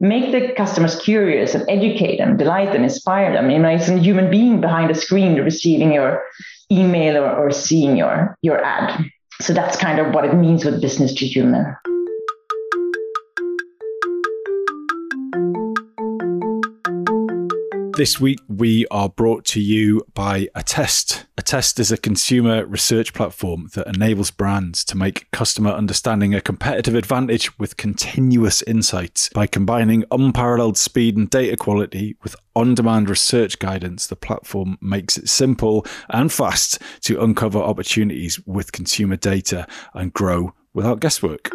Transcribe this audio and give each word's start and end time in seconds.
make 0.00 0.32
the 0.32 0.52
customers 0.54 0.96
curious 1.00 1.54
and 1.54 1.64
educate 1.68 2.18
them, 2.18 2.36
delight 2.36 2.72
them, 2.72 2.82
inspire 2.82 3.32
them. 3.32 3.50
You 3.50 3.58
know, 3.58 3.68
it's 3.68 3.88
a 3.88 3.98
human 3.98 4.30
being 4.30 4.60
behind 4.60 4.90
the 4.90 4.94
screen 4.94 5.36
receiving 5.36 5.92
your 5.92 6.22
email 6.70 7.16
or, 7.16 7.46
or 7.46 7.50
seeing 7.50 7.96
your, 7.96 8.36
your 8.42 8.62
ad. 8.62 9.04
So 9.40 9.52
that's 9.52 9.76
kind 9.76 9.98
of 9.98 10.12
what 10.14 10.24
it 10.24 10.34
means 10.34 10.64
with 10.64 10.80
business 10.80 11.14
to 11.14 11.26
human. 11.26 11.76
This 17.96 18.20
week, 18.20 18.40
we 18.46 18.86
are 18.90 19.08
brought 19.08 19.46
to 19.46 19.60
you 19.60 20.06
by 20.12 20.50
Attest. 20.54 21.24
Attest 21.38 21.80
is 21.80 21.90
a 21.90 21.96
consumer 21.96 22.66
research 22.66 23.14
platform 23.14 23.70
that 23.72 23.86
enables 23.86 24.30
brands 24.30 24.84
to 24.84 24.98
make 24.98 25.30
customer 25.30 25.70
understanding 25.70 26.34
a 26.34 26.42
competitive 26.42 26.94
advantage 26.94 27.58
with 27.58 27.78
continuous 27.78 28.60
insights. 28.60 29.30
By 29.30 29.46
combining 29.46 30.04
unparalleled 30.10 30.76
speed 30.76 31.16
and 31.16 31.30
data 31.30 31.56
quality 31.56 32.16
with 32.22 32.36
on 32.54 32.74
demand 32.74 33.08
research 33.08 33.58
guidance, 33.60 34.06
the 34.08 34.14
platform 34.14 34.76
makes 34.82 35.16
it 35.16 35.30
simple 35.30 35.86
and 36.10 36.30
fast 36.30 36.78
to 37.04 37.22
uncover 37.22 37.60
opportunities 37.60 38.38
with 38.44 38.72
consumer 38.72 39.16
data 39.16 39.66
and 39.94 40.12
grow 40.12 40.52
without 40.74 41.00
guesswork. 41.00 41.50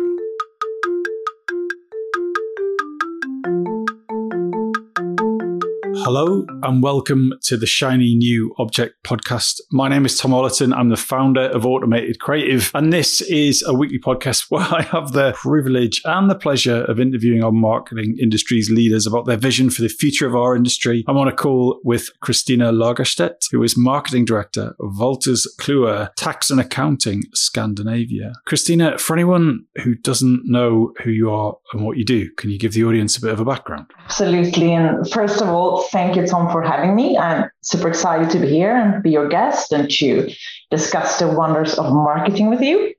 Hello 6.03 6.47
and 6.63 6.81
welcome 6.81 7.31
to 7.43 7.55
the 7.55 7.67
Shiny 7.67 8.15
New 8.15 8.55
Object 8.57 9.03
podcast. 9.03 9.61
My 9.71 9.87
name 9.87 10.03
is 10.03 10.17
Tom 10.17 10.31
Ollerton. 10.31 10.75
I'm 10.75 10.89
the 10.89 10.97
founder 10.97 11.43
of 11.43 11.63
Automated 11.63 12.19
Creative, 12.19 12.71
and 12.73 12.91
this 12.91 13.21
is 13.21 13.61
a 13.61 13.75
weekly 13.75 13.99
podcast 13.99 14.45
where 14.49 14.63
I 14.63 14.81
have 14.81 15.11
the 15.11 15.33
privilege 15.33 16.01
and 16.03 16.27
the 16.27 16.35
pleasure 16.35 16.85
of 16.85 16.99
interviewing 16.99 17.43
our 17.43 17.51
marketing 17.51 18.17
industry's 18.19 18.71
leaders 18.71 19.05
about 19.05 19.27
their 19.27 19.37
vision 19.37 19.69
for 19.69 19.83
the 19.83 19.89
future 19.89 20.25
of 20.25 20.35
our 20.35 20.55
industry. 20.55 21.05
I'm 21.07 21.17
on 21.17 21.27
a 21.27 21.35
call 21.35 21.79
with 21.83 22.09
Kristina 22.23 22.73
Lagerstedt, 22.73 23.51
who 23.51 23.61
is 23.61 23.77
marketing 23.77 24.25
director 24.25 24.75
of 24.79 24.95
Wolters 24.97 25.45
Kluwer 25.59 26.09
Tax 26.15 26.49
and 26.49 26.59
Accounting 26.59 27.25
Scandinavia. 27.35 28.33
Kristina, 28.47 28.99
for 28.99 29.13
anyone 29.15 29.65
who 29.83 29.93
doesn't 29.93 30.41
know 30.45 30.93
who 31.03 31.11
you 31.11 31.29
are 31.29 31.55
and 31.73 31.85
what 31.85 31.97
you 31.97 32.05
do, 32.05 32.31
can 32.37 32.49
you 32.49 32.57
give 32.57 32.73
the 32.73 32.85
audience 32.85 33.17
a 33.17 33.21
bit 33.21 33.33
of 33.33 33.39
a 33.39 33.45
background? 33.45 33.85
Absolutely. 34.05 34.73
And 34.73 35.07
first 35.11 35.41
of 35.41 35.47
all, 35.47 35.87
thank 35.91 36.15
you, 36.15 36.25
Tom, 36.25 36.51
for 36.51 36.61
having 36.61 36.95
me. 36.95 37.17
I'm 37.17 37.49
super 37.61 37.87
excited 37.87 38.29
to 38.31 38.39
be 38.39 38.47
here 38.47 38.75
and 38.75 39.03
be 39.03 39.11
your 39.11 39.27
guest 39.27 39.71
and 39.71 39.89
to 39.91 40.33
discuss 40.69 41.19
the 41.19 41.27
wonders 41.27 41.77
of 41.77 41.93
marketing 41.93 42.49
with 42.49 42.61
you. 42.61 42.93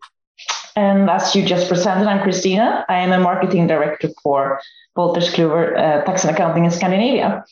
And 0.77 1.11
as 1.11 1.35
you 1.35 1.45
just 1.45 1.69
presented, 1.69 2.07
I'm 2.07 2.21
Kristina. 2.21 2.85
I 2.89 2.99
am 2.99 3.13
a 3.13 3.19
marketing 3.19 3.67
director 3.67 4.09
for 4.23 4.61
Wolters 4.97 5.33
Kluwer 5.33 5.77
uh, 5.77 6.05
Tax 6.05 6.25
and 6.25 6.35
Accounting 6.35 6.65
in 6.65 6.71
Scandinavia. 6.71 7.45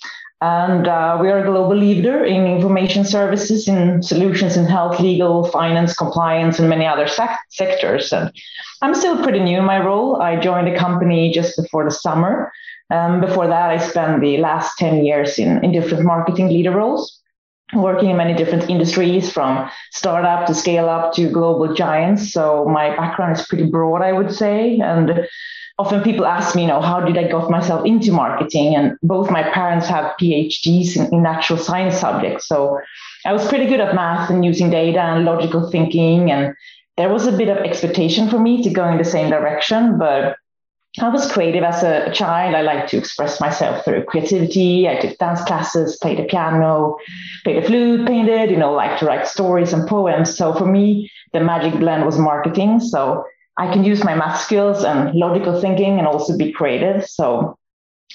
And 0.42 0.88
uh, 0.88 1.18
we 1.20 1.28
are 1.28 1.40
a 1.40 1.44
global 1.44 1.76
leader 1.76 2.24
in 2.24 2.46
information 2.46 3.04
services, 3.04 3.68
in 3.68 4.02
solutions 4.02 4.56
in 4.56 4.64
health, 4.64 4.98
legal, 4.98 5.44
finance, 5.44 5.94
compliance, 5.94 6.58
and 6.58 6.68
many 6.68 6.86
other 6.86 7.06
sec- 7.06 7.40
sectors. 7.50 8.10
And 8.12 8.32
I'm 8.80 8.94
still 8.94 9.22
pretty 9.22 9.40
new 9.40 9.58
in 9.58 9.64
my 9.64 9.84
role. 9.84 10.22
I 10.22 10.40
joined 10.40 10.66
the 10.66 10.78
company 10.78 11.30
just 11.30 11.60
before 11.60 11.84
the 11.84 11.90
summer. 11.90 12.50
Um, 12.90 13.20
before 13.20 13.48
that, 13.48 13.70
I 13.70 13.76
spent 13.76 14.22
the 14.22 14.38
last 14.38 14.78
10 14.78 15.04
years 15.04 15.38
in, 15.38 15.62
in 15.62 15.72
different 15.72 16.04
marketing 16.04 16.48
leader 16.48 16.70
roles, 16.72 17.20
working 17.74 18.08
in 18.08 18.16
many 18.16 18.34
different 18.34 18.70
industries 18.70 19.30
from 19.30 19.70
startup 19.92 20.46
to 20.46 20.54
scale 20.54 20.88
up 20.88 21.12
to 21.14 21.28
global 21.28 21.74
giants. 21.74 22.32
So 22.32 22.64
my 22.64 22.96
background 22.96 23.36
is 23.36 23.46
pretty 23.46 23.66
broad, 23.66 24.00
I 24.00 24.12
would 24.12 24.34
say. 24.34 24.80
And 24.80 25.28
often 25.80 26.02
people 26.02 26.26
ask 26.26 26.54
me, 26.54 26.62
you 26.62 26.68
know, 26.68 26.82
how 26.82 27.00
did 27.00 27.16
I 27.16 27.26
got 27.26 27.50
myself 27.50 27.86
into 27.86 28.12
marketing? 28.12 28.74
And 28.74 28.98
both 29.02 29.30
my 29.30 29.42
parents 29.42 29.86
have 29.86 30.12
PhDs 30.20 30.94
in, 30.96 31.14
in 31.14 31.22
natural 31.22 31.58
science 31.58 31.98
subjects. 31.98 32.46
So 32.46 32.78
I 33.24 33.32
was 33.32 33.48
pretty 33.48 33.66
good 33.66 33.80
at 33.80 33.94
math 33.94 34.28
and 34.28 34.44
using 34.44 34.68
data 34.68 35.00
and 35.00 35.24
logical 35.24 35.70
thinking. 35.70 36.30
And 36.30 36.54
there 36.98 37.08
was 37.08 37.26
a 37.26 37.32
bit 37.32 37.48
of 37.48 37.56
expectation 37.58 38.28
for 38.28 38.38
me 38.38 38.62
to 38.62 38.68
go 38.68 38.86
in 38.92 38.98
the 38.98 39.04
same 39.04 39.30
direction, 39.30 39.98
but 39.98 40.36
I 41.00 41.08
was 41.08 41.30
creative 41.32 41.64
as 41.64 41.82
a 41.82 42.12
child. 42.12 42.54
I 42.54 42.60
liked 42.60 42.90
to 42.90 42.98
express 42.98 43.40
myself 43.40 43.82
through 43.84 44.04
creativity. 44.04 44.86
I 44.86 44.96
took 45.00 45.16
dance 45.16 45.42
classes, 45.44 45.96
played 46.02 46.18
the 46.18 46.24
piano, 46.24 46.96
played 47.44 47.62
the 47.62 47.66
flute, 47.66 48.06
painted, 48.06 48.50
you 48.50 48.58
know, 48.58 48.72
like 48.72 48.98
to 48.98 49.06
write 49.06 49.26
stories 49.26 49.72
and 49.72 49.88
poems. 49.88 50.36
So 50.36 50.52
for 50.52 50.66
me, 50.66 51.10
the 51.32 51.40
magic 51.40 51.78
blend 51.80 52.04
was 52.04 52.18
marketing. 52.18 52.80
So 52.80 53.24
I 53.60 53.70
can 53.70 53.84
use 53.84 54.02
my 54.02 54.14
math 54.14 54.40
skills 54.40 54.84
and 54.84 55.14
logical 55.14 55.60
thinking 55.60 55.98
and 55.98 56.06
also 56.06 56.34
be 56.34 56.50
creative. 56.50 57.06
So 57.06 57.58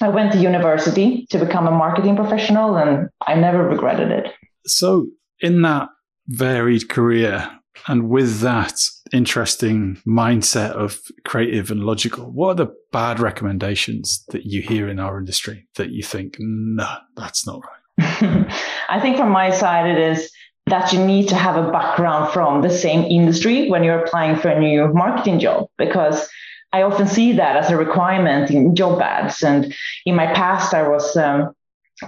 I 0.01 0.09
went 0.09 0.31
to 0.31 0.39
university 0.39 1.27
to 1.29 1.37
become 1.37 1.67
a 1.67 1.71
marketing 1.71 2.15
professional 2.15 2.75
and 2.77 3.09
I 3.27 3.35
never 3.35 3.63
regretted 3.63 4.09
it. 4.09 4.33
So 4.65 5.05
in 5.39 5.61
that 5.61 5.89
varied 6.27 6.89
career, 6.89 7.47
and 7.87 8.09
with 8.09 8.39
that 8.39 8.81
interesting 9.13 10.01
mindset 10.07 10.71
of 10.71 10.99
creative 11.25 11.69
and 11.69 11.83
logical, 11.83 12.31
what 12.31 12.47
are 12.49 12.65
the 12.65 12.75
bad 12.91 13.19
recommendations 13.19 14.25
that 14.29 14.45
you 14.45 14.63
hear 14.63 14.89
in 14.89 14.99
our 14.99 15.19
industry 15.19 15.67
that 15.75 15.91
you 15.91 16.01
think, 16.01 16.37
no, 16.39 16.87
that's 17.15 17.45
not 17.45 17.61
right? 17.63 18.51
I 18.89 18.99
think 18.99 19.17
from 19.17 19.29
my 19.29 19.51
side, 19.51 19.85
it 19.85 19.99
is 19.99 20.31
that 20.67 20.91
you 20.91 21.05
need 21.05 21.29
to 21.29 21.35
have 21.35 21.57
a 21.57 21.71
background 21.71 22.33
from 22.33 22.61
the 22.61 22.69
same 22.69 23.03
industry 23.03 23.69
when 23.69 23.83
you're 23.83 24.03
applying 24.03 24.35
for 24.35 24.49
a 24.49 24.59
new 24.59 24.91
marketing 24.93 25.39
job 25.39 25.67
because 25.77 26.27
I 26.73 26.81
often 26.81 27.07
see 27.07 27.33
that 27.33 27.55
as 27.55 27.69
a 27.69 27.77
requirement 27.77 28.49
in 28.51 28.75
job 28.75 29.01
ads. 29.01 29.43
And 29.43 29.73
in 30.05 30.15
my 30.15 30.27
past, 30.33 30.73
I 30.73 30.87
was 30.87 31.15
um, 31.15 31.55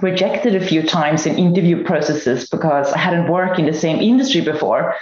rejected 0.01 0.55
a 0.55 0.65
few 0.65 0.83
times 0.83 1.25
in 1.25 1.37
interview 1.37 1.83
processes 1.83 2.49
because 2.49 2.91
I 2.91 2.97
hadn't 2.97 3.31
worked 3.31 3.59
in 3.59 3.65
the 3.65 3.73
same 3.73 4.01
industry 4.01 4.41
before. 4.41 4.95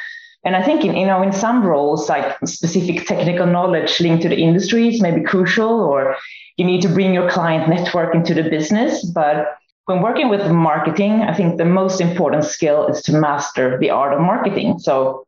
And 0.44 0.56
I 0.56 0.62
think 0.62 0.86
in 0.86 0.96
you 0.96 1.08
know 1.08 1.24
in 1.24 1.34
some 1.34 1.64
roles, 1.64 2.08
like 2.08 2.38
specific 2.46 3.08
technical 3.08 3.48
knowledge 3.48 4.00
linked 4.00 4.22
to 4.24 4.30
the 4.30 4.38
industries 4.38 5.02
may 5.02 5.12
be 5.12 5.24
crucial, 5.24 5.80
or 5.80 6.16
you 6.58 6.66
need 6.66 6.84
to 6.84 6.90
bring 6.90 7.16
your 7.16 7.28
client 7.28 7.68
network 7.68 8.14
into 8.14 8.36
the 8.36 8.44
business. 8.44 9.04
But 9.04 9.58
when 9.85 10.01
working 10.01 10.29
with 10.29 10.50
marketing, 10.51 11.22
I 11.22 11.34
think 11.34 11.57
the 11.57 11.66
most 11.66 12.01
important 12.01 12.44
skill 12.44 12.88
is 12.88 13.01
to 13.03 13.13
master 13.13 13.78
the 13.78 13.91
art 13.91 14.13
of 14.13 14.19
marketing. 14.19 14.79
So 14.79 15.25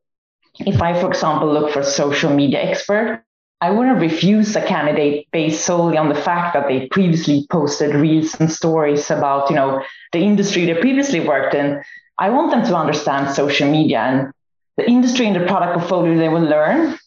if 0.59 0.81
I, 0.81 0.99
for 0.99 1.09
example, 1.09 1.51
look 1.51 1.71
for 1.71 1.83
social 1.83 2.33
media 2.33 2.59
expert, 2.59 3.23
I 3.61 3.71
wouldn't 3.71 4.01
refuse 4.01 4.55
a 4.55 4.65
candidate 4.65 5.27
based 5.31 5.65
solely 5.65 5.97
on 5.97 6.09
the 6.09 6.15
fact 6.15 6.53
that 6.53 6.67
they 6.67 6.87
previously 6.87 7.45
posted 7.49 7.95
reels 7.95 8.35
and 8.39 8.51
stories 8.51 9.09
about, 9.09 9.49
you 9.49 9.55
know, 9.55 9.83
the 10.11 10.19
industry 10.19 10.65
they 10.65 10.75
previously 10.75 11.19
worked 11.19 11.55
in. 11.55 11.81
I 12.19 12.29
want 12.29 12.51
them 12.51 12.63
to 12.65 12.75
understand 12.75 13.35
social 13.35 13.69
media 13.69 13.99
and 13.99 14.31
the 14.77 14.87
industry 14.87 15.27
and 15.27 15.35
the 15.35 15.45
product 15.45 15.79
portfolio 15.79 16.17
they 16.17 16.29
will 16.29 16.41
learn. 16.41 16.97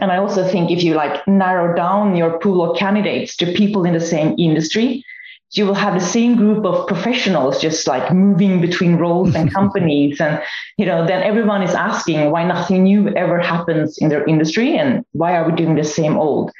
And 0.00 0.12
I 0.12 0.16
also 0.18 0.46
think 0.46 0.70
if 0.70 0.82
you 0.82 0.94
like 0.94 1.26
narrow 1.26 1.74
down 1.74 2.16
your 2.16 2.38
pool 2.38 2.68
of 2.68 2.78
candidates 2.78 3.36
to 3.36 3.52
people 3.52 3.84
in 3.84 3.92
the 3.92 4.00
same 4.00 4.34
industry, 4.38 5.04
you 5.52 5.66
will 5.66 5.74
have 5.74 5.94
the 5.94 6.06
same 6.06 6.36
group 6.36 6.64
of 6.64 6.86
professionals 6.86 7.60
just 7.60 7.86
like 7.86 8.12
moving 8.12 8.60
between 8.60 8.96
roles 8.96 9.34
and 9.34 9.52
companies 9.58 10.20
and 10.20 10.40
you 10.76 10.86
know 10.86 11.06
then 11.06 11.22
everyone 11.22 11.62
is 11.62 11.74
asking 11.74 12.30
why 12.30 12.44
nothing 12.44 12.84
new 12.84 13.08
ever 13.10 13.40
happens 13.40 13.98
in 13.98 14.08
their 14.08 14.24
industry 14.26 14.76
and 14.76 15.04
why 15.12 15.36
are 15.36 15.48
we 15.48 15.56
doing 15.56 15.74
the 15.74 15.84
same 15.84 16.16
old 16.16 16.52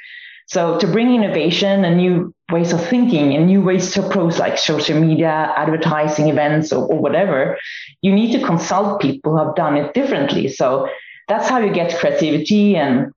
so 0.51 0.77
to 0.79 0.87
bring 0.87 1.15
innovation 1.15 1.85
and 1.85 1.95
new 1.95 2.33
ways 2.51 2.73
of 2.73 2.85
thinking 2.85 3.33
and 3.33 3.47
new 3.47 3.61
ways 3.61 3.93
to 3.93 4.05
approach 4.05 4.37
like 4.37 4.57
social 4.57 4.99
media, 4.99 5.53
advertising 5.55 6.27
events 6.27 6.73
or, 6.73 6.85
or 6.85 6.99
whatever, 6.99 7.57
you 8.01 8.11
need 8.13 8.33
to 8.33 8.45
consult 8.45 9.01
people 9.01 9.31
who 9.31 9.37
have 9.37 9.55
done 9.55 9.77
it 9.77 9.93
differently. 9.93 10.49
So 10.49 10.89
that's 11.29 11.47
how 11.47 11.59
you 11.59 11.71
get 11.71 11.97
creativity 11.97 12.75
and 12.75 13.13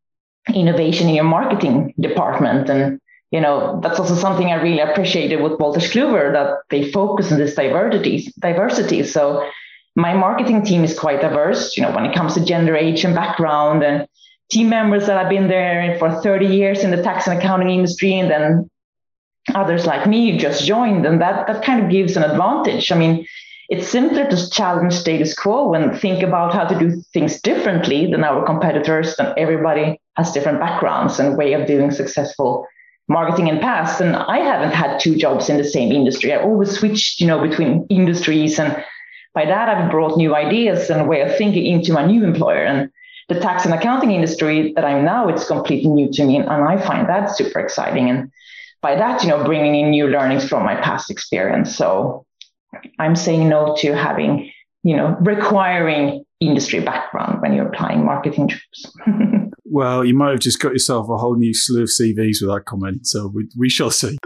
innovation 0.55 1.09
in 1.09 1.17
your 1.17 1.25
marketing 1.25 1.95
department. 1.99 2.71
And 2.71 3.01
you 3.31 3.41
know, 3.41 3.81
that's 3.83 3.99
also 3.99 4.15
something 4.15 4.49
I 4.49 4.62
really 4.62 4.81
appreciated 4.81 5.43
with 5.43 5.59
Wolters 5.59 5.91
Kluwer 5.91 6.32
that 6.32 6.59
they 6.71 6.91
focus 6.93 7.32
on 7.32 7.38
this 7.38 7.55
diversity. 7.55 8.32
Diversity. 8.38 9.03
So 9.03 9.49
my 9.97 10.15
marketing 10.15 10.65
team 10.65 10.85
is 10.85 10.99
quite 10.99 11.21
diverse. 11.21 11.76
You 11.76 11.82
know, 11.82 11.93
when 11.93 12.05
it 12.05 12.15
comes 12.15 12.35
to 12.35 12.44
gender, 12.44 12.76
age, 12.76 13.05
and 13.05 13.15
background, 13.15 13.82
and 13.82 14.06
team 14.50 14.69
members 14.69 15.06
that 15.06 15.19
have 15.21 15.31
been 15.31 15.49
there 15.49 15.99
for 15.99 16.21
30 16.23 16.47
years 16.47 16.85
in 16.85 16.91
the 16.91 17.03
tax 17.03 17.26
and 17.26 17.38
accounting 17.38 17.71
industry, 17.71 18.15
and 18.15 18.31
then 18.31 18.71
others 19.55 19.87
like 19.87 20.06
me 20.06 20.37
just 20.38 20.65
joined, 20.65 21.06
and 21.06 21.20
that 21.20 21.47
that 21.47 21.65
kind 21.65 21.85
of 21.85 21.91
gives 21.91 22.17
an 22.17 22.23
advantage. 22.23 22.93
I 22.93 22.97
mean, 22.97 23.27
it's 23.69 23.88
simpler 23.88 24.29
to 24.29 24.50
challenge 24.50 24.94
status 24.94 25.35
quo 25.35 25.75
and 25.75 25.99
think 25.99 26.23
about 26.23 26.53
how 26.53 26.65
to 26.65 26.79
do 26.79 27.03
things 27.12 27.41
differently 27.41 28.11
than 28.11 28.23
our 28.23 28.44
competitors. 28.44 29.15
And 29.19 29.37
everybody 29.38 30.00
has 30.17 30.32
different 30.32 30.61
backgrounds 30.61 31.19
and 31.19 31.37
way 31.37 31.55
of 31.55 31.67
doing 31.67 31.91
successful 31.91 32.67
marketing 33.09 33.49
in 33.49 33.59
past. 33.61 34.01
And 34.01 34.17
I 34.17 34.39
haven't 34.39 34.73
had 34.73 34.99
two 34.99 35.17
jobs 35.17 35.49
in 35.49 35.56
the 35.56 35.65
same 35.65 35.93
industry. 35.93 36.33
I 36.33 36.43
always 36.43 36.71
switched, 36.79 37.21
you 37.21 37.27
know, 37.27 37.41
between 37.41 37.87
industries, 37.91 38.59
and 38.59 38.83
by 39.35 39.45
that 39.47 39.69
I've 39.69 39.91
brought 39.91 40.17
new 40.17 40.35
ideas 40.35 40.91
and 40.91 41.09
way 41.09 41.21
of 41.21 41.37
thinking 41.37 41.67
into 41.67 41.93
my 41.93 42.06
new 42.06 42.25
employer. 42.25 42.65
And 42.65 42.91
the 43.29 43.41
tax 43.41 43.65
and 43.65 43.75
accounting 43.75 44.11
industry 44.11 44.73
that 44.77 44.85
I'm 44.85 45.05
now, 45.05 45.29
it's 45.29 45.47
completely 45.47 45.91
new 45.91 46.11
to 46.12 46.25
me. 46.25 46.37
And 46.37 46.49
I 46.49 46.77
find 46.77 47.09
that 47.09 47.37
super 47.37 47.59
exciting. 47.59 48.11
And 48.11 48.31
by 48.83 48.95
that, 48.97 49.23
you 49.23 49.29
know, 49.29 49.43
bringing 49.45 49.75
in 49.75 49.91
new 49.91 50.06
learnings 50.06 50.47
from 50.47 50.62
my 50.62 50.77
past 50.77 51.11
experience. 51.11 51.75
So 51.75 52.27
I'm 52.99 53.17
saying 53.17 53.49
no 53.49 53.75
to 53.79 53.97
having, 53.97 54.53
you 54.83 54.97
know, 54.97 55.17
requiring 55.21 56.25
industry 56.41 56.81
background 56.81 57.41
when 57.41 57.55
you're 57.55 57.69
applying 57.69 58.05
marketing 58.05 58.49
jobs. 58.49 58.97
well, 59.75 60.05
you 60.05 60.15
might 60.15 60.31
have 60.31 60.38
just 60.38 60.61
got 60.61 60.71
yourself 60.71 61.09
a 61.09 61.17
whole 61.17 61.35
new 61.35 61.53
slew 61.53 61.82
of 61.82 61.88
CVs 61.88 62.41
with 62.41 62.49
that 62.49 62.62
comment. 62.65 63.09
So 63.09 63.26
we, 63.26 63.49
we 63.59 63.69
shall 63.69 63.91
see. 63.91 64.17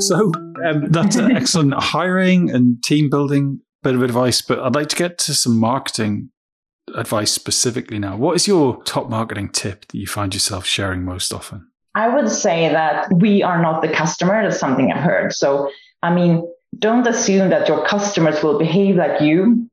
So 0.00 0.32
um, 0.66 0.90
that's 0.90 1.14
an 1.14 1.30
excellent 1.36 1.74
hiring 1.74 2.50
and 2.50 2.82
team 2.82 3.08
building 3.08 3.60
bit 3.84 3.94
of 3.94 4.02
advice, 4.02 4.42
but 4.42 4.58
I'd 4.58 4.74
like 4.74 4.88
to 4.88 4.96
get 4.96 5.18
to 5.18 5.34
some 5.34 5.60
marketing 5.60 6.30
advice 6.96 7.30
specifically 7.30 8.00
now. 8.00 8.16
What 8.16 8.34
is 8.34 8.48
your 8.48 8.82
top 8.82 9.08
marketing 9.08 9.50
tip 9.50 9.86
that 9.86 9.96
you 9.96 10.08
find 10.08 10.34
yourself 10.34 10.66
sharing 10.66 11.04
most 11.04 11.32
often? 11.32 11.70
I 11.94 12.08
would 12.08 12.28
say 12.28 12.70
that 12.70 13.06
we 13.12 13.44
are 13.44 13.62
not 13.62 13.82
the 13.82 13.88
customer. 13.88 14.42
That's 14.42 14.58
something 14.58 14.90
I've 14.90 15.04
heard. 15.04 15.32
So, 15.32 15.70
I 16.02 16.12
mean, 16.12 16.42
don't 16.78 17.06
assume 17.06 17.50
that 17.50 17.68
your 17.68 17.84
customers 17.86 18.42
will 18.42 18.58
behave 18.58 18.96
like 18.96 19.20
you 19.20 19.68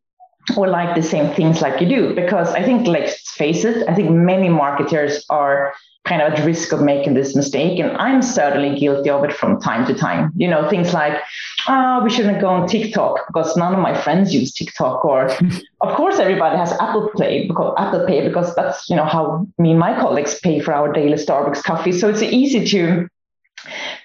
or 0.58 0.68
like 0.68 0.96
the 0.96 1.04
same 1.04 1.34
things 1.36 1.62
like 1.62 1.80
you 1.82 1.88
do, 1.88 2.16
because 2.16 2.50
I 2.50 2.64
think, 2.64 2.88
let's 2.88 3.32
face 3.32 3.64
it, 3.64 3.88
I 3.88 3.94
think 3.94 4.12
many 4.12 4.50
marketers 4.50 5.24
are 5.30 5.74
kind 6.06 6.22
of 6.22 6.34
at 6.34 6.46
risk 6.46 6.72
of 6.72 6.82
making 6.82 7.14
this 7.14 7.36
mistake. 7.36 7.80
And 7.80 7.92
I'm 7.98 8.22
certainly 8.22 8.80
guilty 8.80 9.10
of 9.10 9.24
it 9.24 9.34
from 9.34 9.62
time 9.62 9.86
to 9.86 9.94
time. 9.94 10.32
You 10.36 10.48
know, 10.48 10.68
things 10.68 10.94
like, 10.94 11.22
oh, 11.68 12.02
we 12.04 12.10
shouldn't 12.10 12.42
go 12.42 12.48
on 12.48 12.68
TikTok 12.68 13.28
because 13.28 13.56
none 13.56 13.74
of 13.74 13.80
my 13.80 13.94
friends 13.94 14.34
use 14.34 14.52
TikTok. 14.52 15.06
Or 15.06 15.28
of 15.82 15.96
course 15.96 16.18
everybody 16.18 16.58
has 16.58 16.72
Apple 16.74 17.12
Pay 17.18 17.48
because 17.48 17.76
Apple 17.78 18.06
Pay 18.08 18.28
because 18.28 18.56
that's, 18.56 18.90
you 18.90 18.96
know, 18.96 19.06
how 19.06 19.48
me 19.60 19.72
and 19.72 19.80
my 19.80 20.00
colleagues 20.00 20.40
pay 20.40 20.60
for 20.60 20.74
our 20.74 20.92
daily 20.92 21.18
Starbucks 21.18 21.64
coffee. 21.64 21.92
So 21.92 22.10
it's 22.10 22.24
easy 22.24 22.66
to 22.66 23.08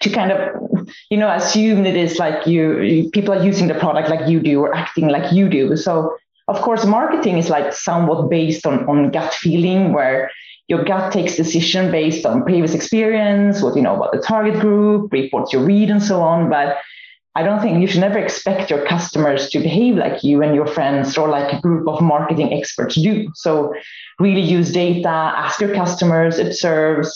to 0.00 0.10
kind 0.10 0.32
of 0.32 0.88
you 1.10 1.16
know 1.16 1.30
assume 1.30 1.86
it 1.86 1.96
is 1.96 2.18
like 2.18 2.46
you, 2.46 3.08
people 3.12 3.34
are 3.34 3.44
using 3.44 3.68
the 3.68 3.74
product 3.74 4.08
like 4.08 4.28
you 4.28 4.40
do 4.40 4.60
or 4.60 4.74
acting 4.74 5.08
like 5.08 5.32
you 5.32 5.48
do 5.48 5.76
so 5.76 6.16
of 6.48 6.60
course 6.60 6.84
marketing 6.84 7.38
is 7.38 7.48
like 7.50 7.72
somewhat 7.72 8.28
based 8.30 8.66
on 8.66 8.86
on 8.88 9.10
gut 9.10 9.32
feeling 9.34 9.92
where 9.92 10.30
your 10.68 10.84
gut 10.84 11.12
takes 11.12 11.36
decision 11.36 11.90
based 11.92 12.26
on 12.26 12.42
previous 12.42 12.74
experience, 12.74 13.62
what 13.62 13.76
you 13.76 13.82
know 13.82 13.94
about 13.96 14.12
the 14.12 14.18
target 14.18 14.60
group, 14.60 15.12
reports 15.12 15.52
you 15.52 15.60
read, 15.60 15.90
and 15.90 16.02
so 16.02 16.20
on. 16.22 16.50
But 16.50 16.78
I 17.36 17.42
don't 17.42 17.60
think 17.60 17.80
you 17.80 17.86
should 17.86 18.00
never 18.00 18.18
expect 18.18 18.70
your 18.70 18.84
customers 18.86 19.50
to 19.50 19.60
behave 19.60 19.96
like 19.96 20.24
you 20.24 20.42
and 20.42 20.54
your 20.54 20.66
friends 20.66 21.16
or 21.16 21.28
like 21.28 21.52
a 21.52 21.60
group 21.60 21.86
of 21.86 22.00
marketing 22.00 22.52
experts 22.52 22.94
do. 22.94 23.28
So 23.34 23.74
really 24.18 24.40
use 24.40 24.72
data, 24.72 25.08
ask 25.08 25.60
your 25.60 25.74
customers, 25.74 26.38
observe, 26.38 27.06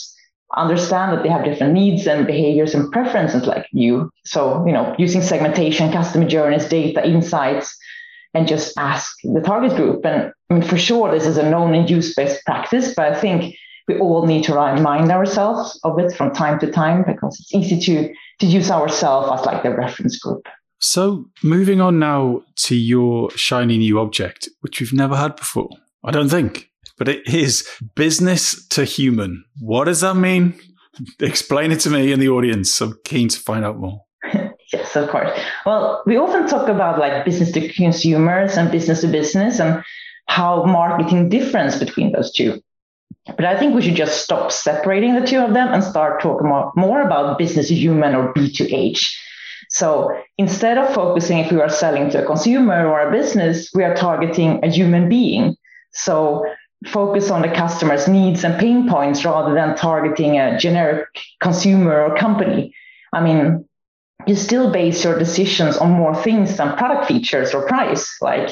understand 0.57 1.13
that 1.13 1.23
they 1.23 1.29
have 1.29 1.45
different 1.45 1.73
needs 1.73 2.07
and 2.07 2.27
behaviors 2.27 2.73
and 2.73 2.91
preferences 2.91 3.45
like 3.45 3.67
you. 3.71 4.11
So, 4.25 4.65
you 4.65 4.73
know, 4.73 4.95
using 4.97 5.21
segmentation, 5.21 5.91
customer 5.91 6.27
journeys, 6.27 6.67
data, 6.67 7.07
insights, 7.07 7.77
and 8.33 8.47
just 8.47 8.77
ask 8.77 9.15
the 9.23 9.41
target 9.41 9.75
group. 9.75 10.05
And 10.05 10.31
I 10.49 10.53
mean, 10.53 10.63
for 10.63 10.77
sure, 10.77 11.11
this 11.11 11.25
is 11.25 11.37
a 11.37 11.49
known 11.49 11.73
and 11.73 11.89
use 11.89 12.13
based 12.15 12.43
practice, 12.45 12.93
but 12.95 13.11
I 13.11 13.19
think 13.19 13.55
we 13.87 13.99
all 13.99 14.25
need 14.25 14.43
to 14.45 14.53
remind 14.53 15.11
ourselves 15.11 15.79
of 15.83 15.99
it 15.99 16.13
from 16.13 16.33
time 16.33 16.59
to 16.59 16.71
time 16.71 17.03
because 17.05 17.39
it's 17.39 17.53
easy 17.53 17.79
to, 17.79 18.13
to 18.39 18.45
use 18.45 18.71
ourselves 18.71 19.29
as 19.39 19.45
like 19.45 19.63
the 19.63 19.71
reference 19.71 20.17
group. 20.19 20.47
So, 20.79 21.25
moving 21.43 21.79
on 21.79 21.99
now 21.99 22.41
to 22.57 22.75
your 22.75 23.29
shiny 23.31 23.77
new 23.77 23.99
object, 23.99 24.49
which 24.61 24.79
we've 24.79 24.93
never 24.93 25.15
had 25.15 25.35
before, 25.35 25.69
I 26.03 26.09
don't 26.09 26.29
think, 26.29 26.70
but 26.97 27.07
it 27.07 27.27
is 27.27 27.67
business 27.95 28.67
to 28.69 28.85
human. 28.85 29.43
What 29.59 29.85
does 29.85 30.01
that 30.01 30.15
mean? 30.15 30.53
Explain 31.19 31.71
it 31.71 31.79
to 31.81 31.89
me 31.89 32.11
and 32.11 32.21
the 32.21 32.29
audience. 32.29 32.79
I'm 32.81 32.97
keen 33.03 33.29
to 33.29 33.39
find 33.39 33.65
out 33.65 33.77
more. 33.77 34.01
Yes, 34.73 34.95
of 34.95 35.09
course. 35.09 35.37
Well, 35.65 36.01
we 36.05 36.15
often 36.15 36.47
talk 36.47 36.69
about 36.69 36.97
like 36.97 37.25
business 37.25 37.51
to 37.51 37.67
consumers 37.73 38.55
and 38.55 38.71
business 38.71 39.01
to 39.01 39.07
business 39.07 39.59
and 39.59 39.83
how 40.27 40.63
marketing 40.63 41.27
difference 41.27 41.77
between 41.77 42.13
those 42.13 42.31
two. 42.31 42.61
But 43.25 43.43
I 43.43 43.59
think 43.59 43.75
we 43.75 43.81
should 43.81 43.95
just 43.95 44.23
stop 44.23 44.51
separating 44.51 45.13
the 45.15 45.27
two 45.27 45.39
of 45.39 45.53
them 45.53 45.73
and 45.73 45.83
start 45.83 46.21
talking 46.21 46.47
more, 46.47 46.71
more 46.77 47.01
about 47.01 47.37
business 47.37 47.67
to 47.67 47.75
human 47.75 48.15
or 48.15 48.33
B2H. 48.33 49.13
So 49.69 50.09
instead 50.37 50.77
of 50.77 50.93
focusing 50.93 51.39
if 51.39 51.51
we 51.51 51.61
are 51.61 51.69
selling 51.69 52.09
to 52.11 52.23
a 52.23 52.25
consumer 52.25 52.87
or 52.87 53.07
a 53.07 53.11
business, 53.11 53.69
we 53.73 53.83
are 53.83 53.95
targeting 53.95 54.63
a 54.63 54.69
human 54.69 55.07
being. 55.07 55.55
So 55.93 56.45
focus 56.87 57.29
on 57.29 57.41
the 57.41 57.49
customer's 57.49 58.07
needs 58.07 58.43
and 58.43 58.59
pain 58.59 58.89
points 58.89 59.23
rather 59.23 59.53
than 59.53 59.75
targeting 59.75 60.39
a 60.39 60.57
generic 60.57 61.07
consumer 61.39 62.01
or 62.01 62.15
company. 62.17 62.73
I 63.13 63.21
mean, 63.21 63.65
you 64.27 64.35
still 64.35 64.71
base 64.71 65.03
your 65.03 65.17
decisions 65.17 65.77
on 65.77 65.91
more 65.91 66.15
things 66.15 66.57
than 66.57 66.77
product 66.77 67.07
features 67.07 67.53
or 67.53 67.65
price. 67.67 68.17
Like, 68.21 68.49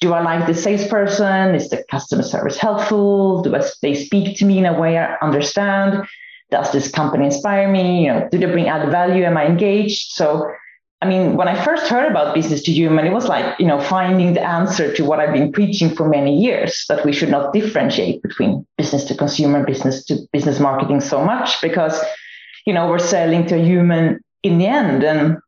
do 0.00 0.12
I 0.12 0.22
like 0.22 0.46
the 0.46 0.54
salesperson? 0.54 1.54
Is 1.54 1.70
the 1.70 1.84
customer 1.90 2.22
service 2.22 2.56
helpful? 2.56 3.42
Do 3.42 3.56
they 3.82 3.94
speak 3.94 4.38
to 4.38 4.44
me 4.44 4.58
in 4.58 4.66
a 4.66 4.78
way 4.78 4.96
I 4.96 5.16
understand? 5.22 6.04
Does 6.50 6.72
this 6.72 6.90
company 6.90 7.26
inspire 7.26 7.70
me? 7.70 8.04
You 8.04 8.12
know, 8.12 8.28
do 8.30 8.38
they 8.38 8.46
bring 8.46 8.68
added 8.68 8.90
value? 8.90 9.24
Am 9.24 9.36
I 9.36 9.46
engaged? 9.46 10.12
So, 10.12 10.50
I 11.00 11.06
mean, 11.06 11.36
when 11.36 11.46
I 11.46 11.64
first 11.64 11.86
heard 11.88 12.10
about 12.10 12.34
business 12.34 12.62
to 12.64 12.72
human, 12.72 13.06
it 13.06 13.12
was 13.12 13.28
like, 13.28 13.58
you 13.60 13.66
know, 13.66 13.80
finding 13.80 14.34
the 14.34 14.42
answer 14.42 14.92
to 14.94 15.04
what 15.04 15.20
I've 15.20 15.32
been 15.32 15.52
preaching 15.52 15.94
for 15.94 16.08
many 16.08 16.36
years 16.36 16.84
that 16.88 17.04
we 17.04 17.12
should 17.12 17.28
not 17.28 17.52
differentiate 17.52 18.20
between 18.20 18.66
business 18.76 19.04
to 19.04 19.14
consumer, 19.14 19.64
business 19.64 20.04
to 20.06 20.18
business 20.32 20.58
marketing 20.58 21.00
so 21.00 21.24
much 21.24 21.62
because, 21.62 22.02
you 22.66 22.72
know, 22.72 22.88
we're 22.88 22.98
selling 22.98 23.46
to 23.46 23.54
a 23.54 23.64
human 23.64 24.20
in 24.42 24.58
the 24.58 24.66
end, 24.66 25.04
and 25.04 25.38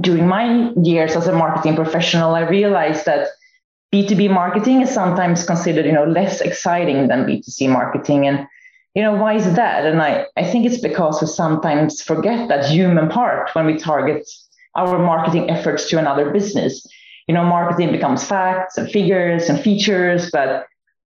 during 0.00 0.26
my 0.26 0.72
years 0.82 1.16
as 1.16 1.26
a 1.26 1.32
marketing 1.32 1.76
professional, 1.76 2.34
I 2.34 2.40
realized 2.40 3.06
that 3.06 3.28
B2B 3.92 4.30
marketing 4.30 4.82
is 4.82 4.90
sometimes 4.90 5.44
considered, 5.44 5.84
you 5.84 5.92
know, 5.92 6.04
less 6.04 6.40
exciting 6.40 7.08
than 7.08 7.26
B2C 7.26 7.68
marketing. 7.68 8.26
And, 8.26 8.46
you 8.94 9.02
know, 9.02 9.14
why 9.14 9.34
is 9.34 9.52
that? 9.54 9.84
And 9.84 10.00
I, 10.00 10.26
I 10.36 10.44
think 10.44 10.64
it's 10.64 10.80
because 10.80 11.20
we 11.20 11.26
sometimes 11.26 12.00
forget 12.00 12.48
that 12.48 12.70
human 12.70 13.08
part 13.08 13.50
when 13.54 13.66
we 13.66 13.76
target 13.76 14.28
our 14.74 14.98
marketing 14.98 15.50
efforts 15.50 15.88
to 15.88 15.98
another 15.98 16.30
business. 16.30 16.86
You 17.26 17.34
know, 17.34 17.44
marketing 17.44 17.92
becomes 17.92 18.24
facts 18.24 18.76
and 18.76 18.90
figures 18.90 19.48
and 19.48 19.60
features, 19.60 20.30
but 20.32 20.66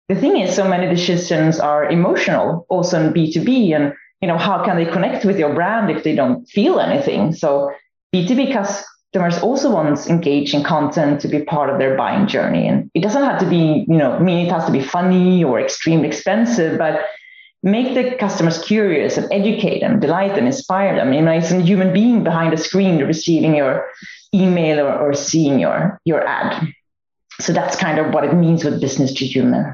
the 0.09 0.15
thing 0.15 0.37
is, 0.37 0.55
so 0.55 0.67
many 0.67 0.93
decisions 0.93 1.59
are 1.59 1.89
emotional, 1.89 2.65
also 2.69 3.01
in 3.01 3.13
B2B. 3.13 3.75
And 3.75 3.93
you 4.21 4.27
know, 4.27 4.37
how 4.37 4.63
can 4.63 4.77
they 4.77 4.85
connect 4.85 5.25
with 5.25 5.37
your 5.37 5.53
brand 5.53 5.89
if 5.91 6.03
they 6.03 6.15
don't 6.15 6.45
feel 6.47 6.79
anything? 6.79 7.33
So 7.33 7.73
B2B 8.13 8.53
customers 8.53 9.41
also 9.43 9.71
want 9.71 10.07
engaging 10.07 10.63
content 10.63 11.19
to 11.21 11.27
be 11.27 11.43
part 11.43 11.69
of 11.69 11.77
their 11.77 11.97
buying 11.97 12.27
journey. 12.27 12.67
And 12.67 12.89
it 12.93 13.01
doesn't 13.01 13.23
have 13.23 13.39
to 13.39 13.49
be, 13.49 13.85
you 13.87 13.97
know, 13.97 14.19
mean 14.19 14.45
it 14.45 14.51
has 14.51 14.65
to 14.65 14.71
be 14.71 14.81
funny 14.81 15.43
or 15.43 15.59
extremely 15.59 16.07
expensive, 16.07 16.77
but 16.77 17.01
make 17.63 17.95
the 17.95 18.15
customers 18.17 18.61
curious 18.61 19.17
and 19.17 19.31
educate 19.31 19.79
them, 19.79 19.99
delight 19.99 20.35
them, 20.35 20.45
inspire 20.45 20.95
them. 20.95 21.13
You 21.13 21.21
know, 21.21 21.31
it's 21.31 21.51
a 21.51 21.61
human 21.61 21.93
being 21.93 22.23
behind 22.23 22.53
a 22.53 22.57
screen 22.57 22.99
receiving 22.99 23.55
your 23.55 23.87
email 24.33 24.81
or, 24.81 24.93
or 24.99 25.13
seeing 25.13 25.59
your, 25.59 25.99
your 26.03 26.27
ad. 26.27 26.67
So 27.39 27.53
that's 27.53 27.77
kind 27.77 27.99
of 27.99 28.13
what 28.13 28.25
it 28.25 28.33
means 28.33 28.63
with 28.63 28.81
business 28.81 29.13
to 29.13 29.25
human. 29.25 29.73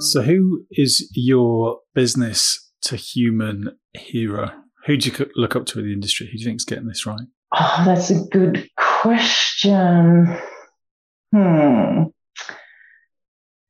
So, 0.00 0.22
who 0.22 0.66
is 0.70 1.10
your 1.14 1.80
business 1.94 2.70
to 2.82 2.96
human 2.96 3.76
hero? 3.94 4.50
Who 4.86 4.96
do 4.96 5.10
you 5.10 5.30
look 5.34 5.56
up 5.56 5.66
to 5.66 5.78
in 5.78 5.86
the 5.86 5.92
industry? 5.92 6.26
Who 6.26 6.32
do 6.32 6.38
you 6.38 6.44
think 6.44 6.60
is 6.60 6.64
getting 6.64 6.86
this 6.86 7.06
right? 7.06 7.26
Oh, 7.54 7.82
that's 7.86 8.10
a 8.10 8.24
good 8.30 8.68
question. 8.76 10.38
Hmm. 11.32 12.02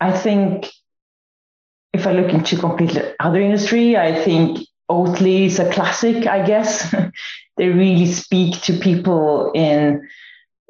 I 0.00 0.12
think 0.12 0.70
if 1.92 2.06
I 2.06 2.12
look 2.12 2.32
into 2.32 2.58
completely 2.58 3.02
other 3.20 3.40
industry, 3.40 3.96
I 3.96 4.22
think 4.22 4.66
Oatly 4.90 5.46
is 5.46 5.58
a 5.58 5.70
classic, 5.72 6.26
I 6.26 6.44
guess. 6.44 6.94
they 7.56 7.68
really 7.68 8.06
speak 8.06 8.60
to 8.62 8.72
people 8.74 9.50
in 9.54 10.06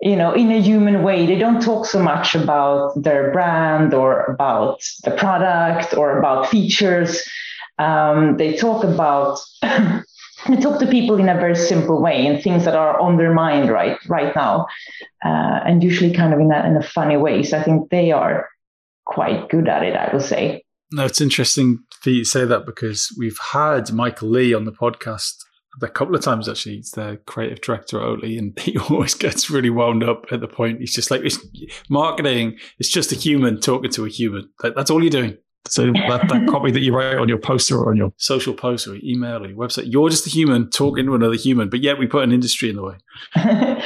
you 0.01 0.17
know 0.17 0.33
in 0.33 0.51
a 0.51 0.61
human 0.61 1.03
way. 1.03 1.27
They 1.27 1.39
don't 1.39 1.61
talk 1.61 1.87
so 1.87 2.01
much 2.01 2.35
about 2.35 2.93
their 3.03 3.33
brand 3.33 3.95
or 3.95 4.25
about 4.25 4.81
the 5.05 5.11
product 5.13 5.97
or 5.97 6.19
about 6.19 6.49
features. 6.49 7.23
Um, 7.79 8.37
they 8.37 8.57
talk 8.57 8.85
about 8.85 9.41
they 9.63 10.57
talk 10.61 10.79
to 10.81 10.87
people 10.87 11.17
in 11.17 11.29
a 11.29 11.35
very 11.35 11.57
simple 11.57 12.01
way 12.01 12.27
and 12.27 12.43
things 12.43 12.65
that 12.65 12.77
are 12.77 13.01
on 13.01 13.17
their 13.17 13.33
mind 13.33 13.71
right 13.71 13.99
right 14.09 14.35
now 14.37 14.67
uh, 15.25 15.61
and 15.67 15.83
usually 15.83 16.13
kind 16.13 16.35
of 16.35 16.41
in 16.41 16.53
a, 16.53 16.67
in 16.67 16.77
a 16.77 16.83
funny 16.83 17.17
way. 17.17 17.43
So 17.43 17.59
i 17.59 17.63
think 17.63 17.91
they 17.91 18.13
are 18.13 18.49
quite 19.07 19.51
good 19.51 19.69
at 19.69 19.83
it 19.83 19.95
i 19.95 20.11
would 20.13 20.23
say 20.25 20.64
no 20.95 21.05
it's 21.05 21.21
interesting 21.21 21.79
for 22.01 22.11
you 22.11 22.25
to 22.25 22.29
say 22.29 22.45
that 22.45 22.67
because 22.67 23.15
we've 23.19 23.39
had 23.53 23.93
michael 23.93 24.29
lee 24.29 24.55
on 24.55 24.65
the 24.65 24.73
podcast 24.73 25.35
a 25.83 25.89
couple 25.89 26.15
of 26.15 26.23
times 26.23 26.49
actually. 26.49 26.77
He's 26.77 26.93
the 26.93 27.21
creative 27.27 27.61
director 27.61 28.01
at 28.01 28.07
Oatly, 28.07 28.39
and 28.39 28.59
he 28.61 28.79
always 28.79 29.15
gets 29.15 29.51
really 29.51 29.71
wound 29.71 30.05
up 30.05 30.25
at 30.31 30.41
the 30.41 30.49
point. 30.49 30.81
He's 30.81 30.95
just 30.95 31.11
like, 31.11 31.23
marketing 31.89 32.59
It's 32.79 32.91
just 32.91 33.13
a 33.13 33.17
human 33.17 33.61
talking 33.61 33.91
to 33.93 34.05
a 34.05 34.09
human. 34.09 34.51
that's 34.61 34.91
all 34.91 35.03
you're 35.03 35.11
doing. 35.11 35.37
So 35.69 35.87
that, 35.87 36.29
that 36.29 36.47
copy 36.51 36.71
that 36.71 36.81
you 36.81 36.95
write 36.95 37.17
on 37.17 37.29
your 37.29 37.39
poster 37.39 37.79
or 37.79 37.91
on 37.91 37.97
your 37.97 38.13
social 38.17 38.55
post 38.55 38.87
or 38.87 38.97
email 39.03 39.43
or 39.43 39.49
your 39.49 39.57
website, 39.57 39.91
you're 39.91 40.09
just 40.11 40.27
a 40.27 40.31
human 40.31 40.69
talking 40.71 41.07
to 41.07 41.15
another 41.15 41.37
human, 41.37 41.69
but 41.71 41.81
yet 41.81 41.99
we 41.99 42.07
put 42.07 42.25
an 42.25 42.33
industry 42.33 42.71
in 42.71 42.77
the 42.77 42.83
way. 42.83 42.97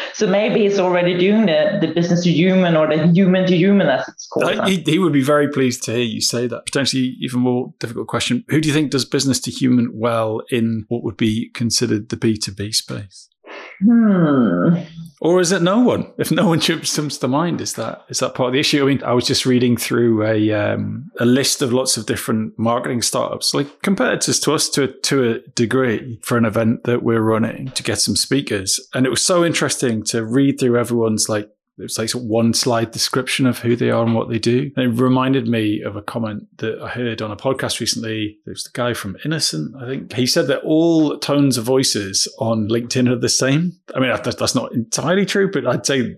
so 0.14 0.26
maybe 0.26 0.66
it's 0.66 0.78
already 0.78 1.16
doing 1.16 1.47
the, 1.47 1.78
the 1.80 1.92
business 1.92 2.25
to 2.25 2.32
human 2.32 2.76
or 2.76 2.88
the 2.88 3.06
human 3.08 3.47
to 3.47 3.56
human 3.56 3.88
as 3.88 4.08
it's 4.08 4.26
called. 4.26 4.68
he, 4.68 4.82
he, 4.82 4.99
would 4.99 5.12
be 5.12 5.23
very 5.23 5.49
pleased 5.49 5.82
to 5.85 5.92
hear 5.92 6.02
you 6.02 6.20
say 6.20 6.47
that. 6.47 6.66
Potentially 6.66 7.16
even 7.20 7.40
more 7.40 7.73
difficult 7.78 8.08
question. 8.08 8.44
Who 8.49 8.61
do 8.61 8.68
you 8.68 8.75
think 8.75 8.90
does 8.90 9.04
business 9.04 9.40
to 9.40 9.50
human 9.50 9.90
well 9.94 10.42
in 10.50 10.85
what 10.88 11.04
would 11.04 11.16
be 11.16 11.50
considered 11.50 12.08
the 12.08 12.16
B2B 12.16 12.75
space? 12.75 13.28
Hmm. 13.80 14.82
Or 15.20 15.40
is 15.40 15.50
it 15.50 15.62
no 15.62 15.80
one? 15.80 16.12
If 16.16 16.30
no 16.30 16.49
one 16.49 16.61
comes 16.61 17.18
to 17.18 17.28
mind, 17.28 17.61
is 17.61 17.75
that 17.75 18.04
is 18.08 18.20
that 18.20 18.35
part 18.35 18.49
of 18.49 18.52
the 18.52 18.61
issue? 18.61 18.82
I 18.82 18.87
mean, 18.87 19.02
I 19.02 19.12
was 19.12 19.26
just 19.26 19.47
reading 19.47 19.76
through 19.76 20.25
a 20.25 20.52
um, 20.52 21.11
a 21.18 21.25
list 21.25 21.61
of 21.61 21.73
lots 21.73 21.97
of 21.97 22.06
different 22.06 22.56
marketing 22.58 23.02
startups, 23.02 23.52
like 23.52 23.82
competitors 23.82 24.38
to 24.40 24.54
us 24.54 24.68
to 24.70 24.88
to 24.88 25.30
a 25.30 25.38
degree, 25.50 26.20
for 26.23 26.38
an 26.38 26.44
event 26.44 26.85
that 26.85 27.02
we're 27.02 27.20
running 27.20 27.68
to 27.73 27.82
get 27.82 27.99
some 27.99 28.16
speakers, 28.16 28.80
and 28.94 29.06
it 29.06 29.11
was 29.11 29.25
so 29.25 29.44
interesting 29.44 30.04
to 30.04 30.25
read 30.25 30.61
through 30.61 30.78
everyone's 30.78 31.28
like 31.28 31.50
it 31.78 31.82
was 31.82 31.99
like 31.99 32.11
one 32.11 32.52
slide 32.52 32.90
description 32.90 33.47
of 33.47 33.58
who 33.58 33.76
they 33.76 33.90
are 33.90 34.04
and 34.04 34.14
what 34.14 34.28
they 34.28 34.38
do. 34.38 34.70
And 34.76 34.87
it 34.87 35.02
reminded 35.02 35.47
me 35.47 35.82
of 35.82 35.97
a 35.97 36.02
comment 36.02 36.44
that 36.58 36.80
I 36.80 36.88
heard 36.88 37.23
on 37.23 37.30
a 37.30 37.37
podcast 37.37 37.80
recently. 37.80 38.38
It 38.47 38.50
was 38.50 38.64
the 38.64 38.70
guy 38.73 38.94
from 38.94 39.16
Innocent, 39.25 39.76
I 39.80 39.87
think. 39.87 40.12
He 40.12 40.26
said 40.26 40.49
that 40.49 40.62
all 40.64 41.18
tones 41.18 41.56
of 41.56 41.64
voices 41.64 42.26
on 42.38 42.68
LinkedIn 42.68 43.08
are 43.08 43.18
the 43.18 43.28
same. 43.28 43.78
I 43.94 44.00
mean, 44.00 44.11
that's, 44.11 44.54
not 44.54 44.73
entirely 44.73 45.26
true, 45.26 45.50
but 45.50 45.66
I'd 45.66 45.87
say 45.87 46.16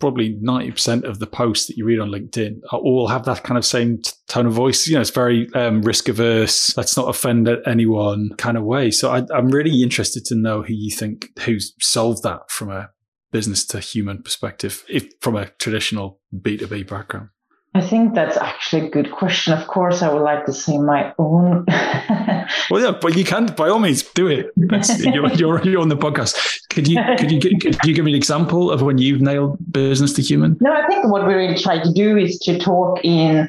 probably 0.00 0.34
90% 0.42 1.04
of 1.04 1.18
the 1.18 1.26
posts 1.26 1.66
that 1.66 1.76
you 1.76 1.84
read 1.84 2.00
on 2.00 2.10
LinkedIn 2.10 2.60
all 2.72 3.08
have 3.08 3.24
that 3.26 3.44
kind 3.44 3.56
of 3.56 3.64
same 3.64 4.00
tone 4.28 4.46
of 4.46 4.52
voice. 4.52 4.86
You 4.86 4.94
know, 4.94 5.00
it's 5.00 5.10
very 5.10 5.48
um, 5.54 5.82
risk 5.82 6.08
averse. 6.08 6.76
Let's 6.76 6.96
not 6.96 7.08
offend 7.08 7.48
anyone 7.66 8.30
kind 8.38 8.56
of 8.56 8.64
way. 8.64 8.90
So 8.90 9.10
I, 9.10 9.22
I'm 9.34 9.48
really 9.48 9.82
interested 9.82 10.24
to 10.26 10.34
know 10.34 10.62
who 10.62 10.74
you 10.74 10.90
think 10.90 11.28
who's 11.40 11.74
solved 11.80 12.22
that 12.24 12.50
from 12.50 12.70
a 12.70 12.90
business 13.32 13.64
to 13.66 13.80
human 13.80 14.22
perspective 14.22 14.84
if 14.88 15.08
from 15.20 15.36
a 15.36 15.46
traditional 15.46 16.20
B2B 16.34 16.88
background? 16.88 17.30
I 17.76 17.82
think 17.82 18.14
that's 18.14 18.38
actually 18.38 18.86
a 18.86 18.90
good 18.90 19.12
question. 19.12 19.52
Of 19.52 19.66
course, 19.66 20.00
I 20.00 20.10
would 20.10 20.22
like 20.22 20.46
to 20.46 20.52
say 20.54 20.78
my 20.78 21.12
own. 21.18 21.66
well, 22.70 22.80
yeah, 22.82 22.92
but 22.98 23.14
you 23.18 23.22
can 23.22 23.46
by 23.54 23.68
all 23.68 23.78
means 23.78 24.02
do 24.02 24.28
it. 24.28 24.50
You're, 24.56 25.30
you're, 25.34 25.62
you're, 25.62 25.82
on 25.82 25.90
the 25.90 25.96
podcast. 25.96 26.34
Could 26.70 26.88
you 26.88 26.98
could 27.18 27.30
you 27.30 27.38
could 27.38 27.76
you 27.84 27.94
give 27.94 28.04
me 28.04 28.12
an 28.12 28.16
example 28.16 28.70
of 28.70 28.80
when 28.80 28.96
you've 28.96 29.20
nailed 29.20 29.58
business 29.70 30.14
to 30.14 30.22
human? 30.22 30.56
No, 30.60 30.72
I 30.72 30.86
think 30.86 31.04
what 31.12 31.26
we 31.26 31.34
really 31.34 31.58
try 31.58 31.82
to 31.82 31.92
do 31.92 32.16
is 32.16 32.38
to 32.40 32.58
talk 32.58 33.04
in, 33.04 33.48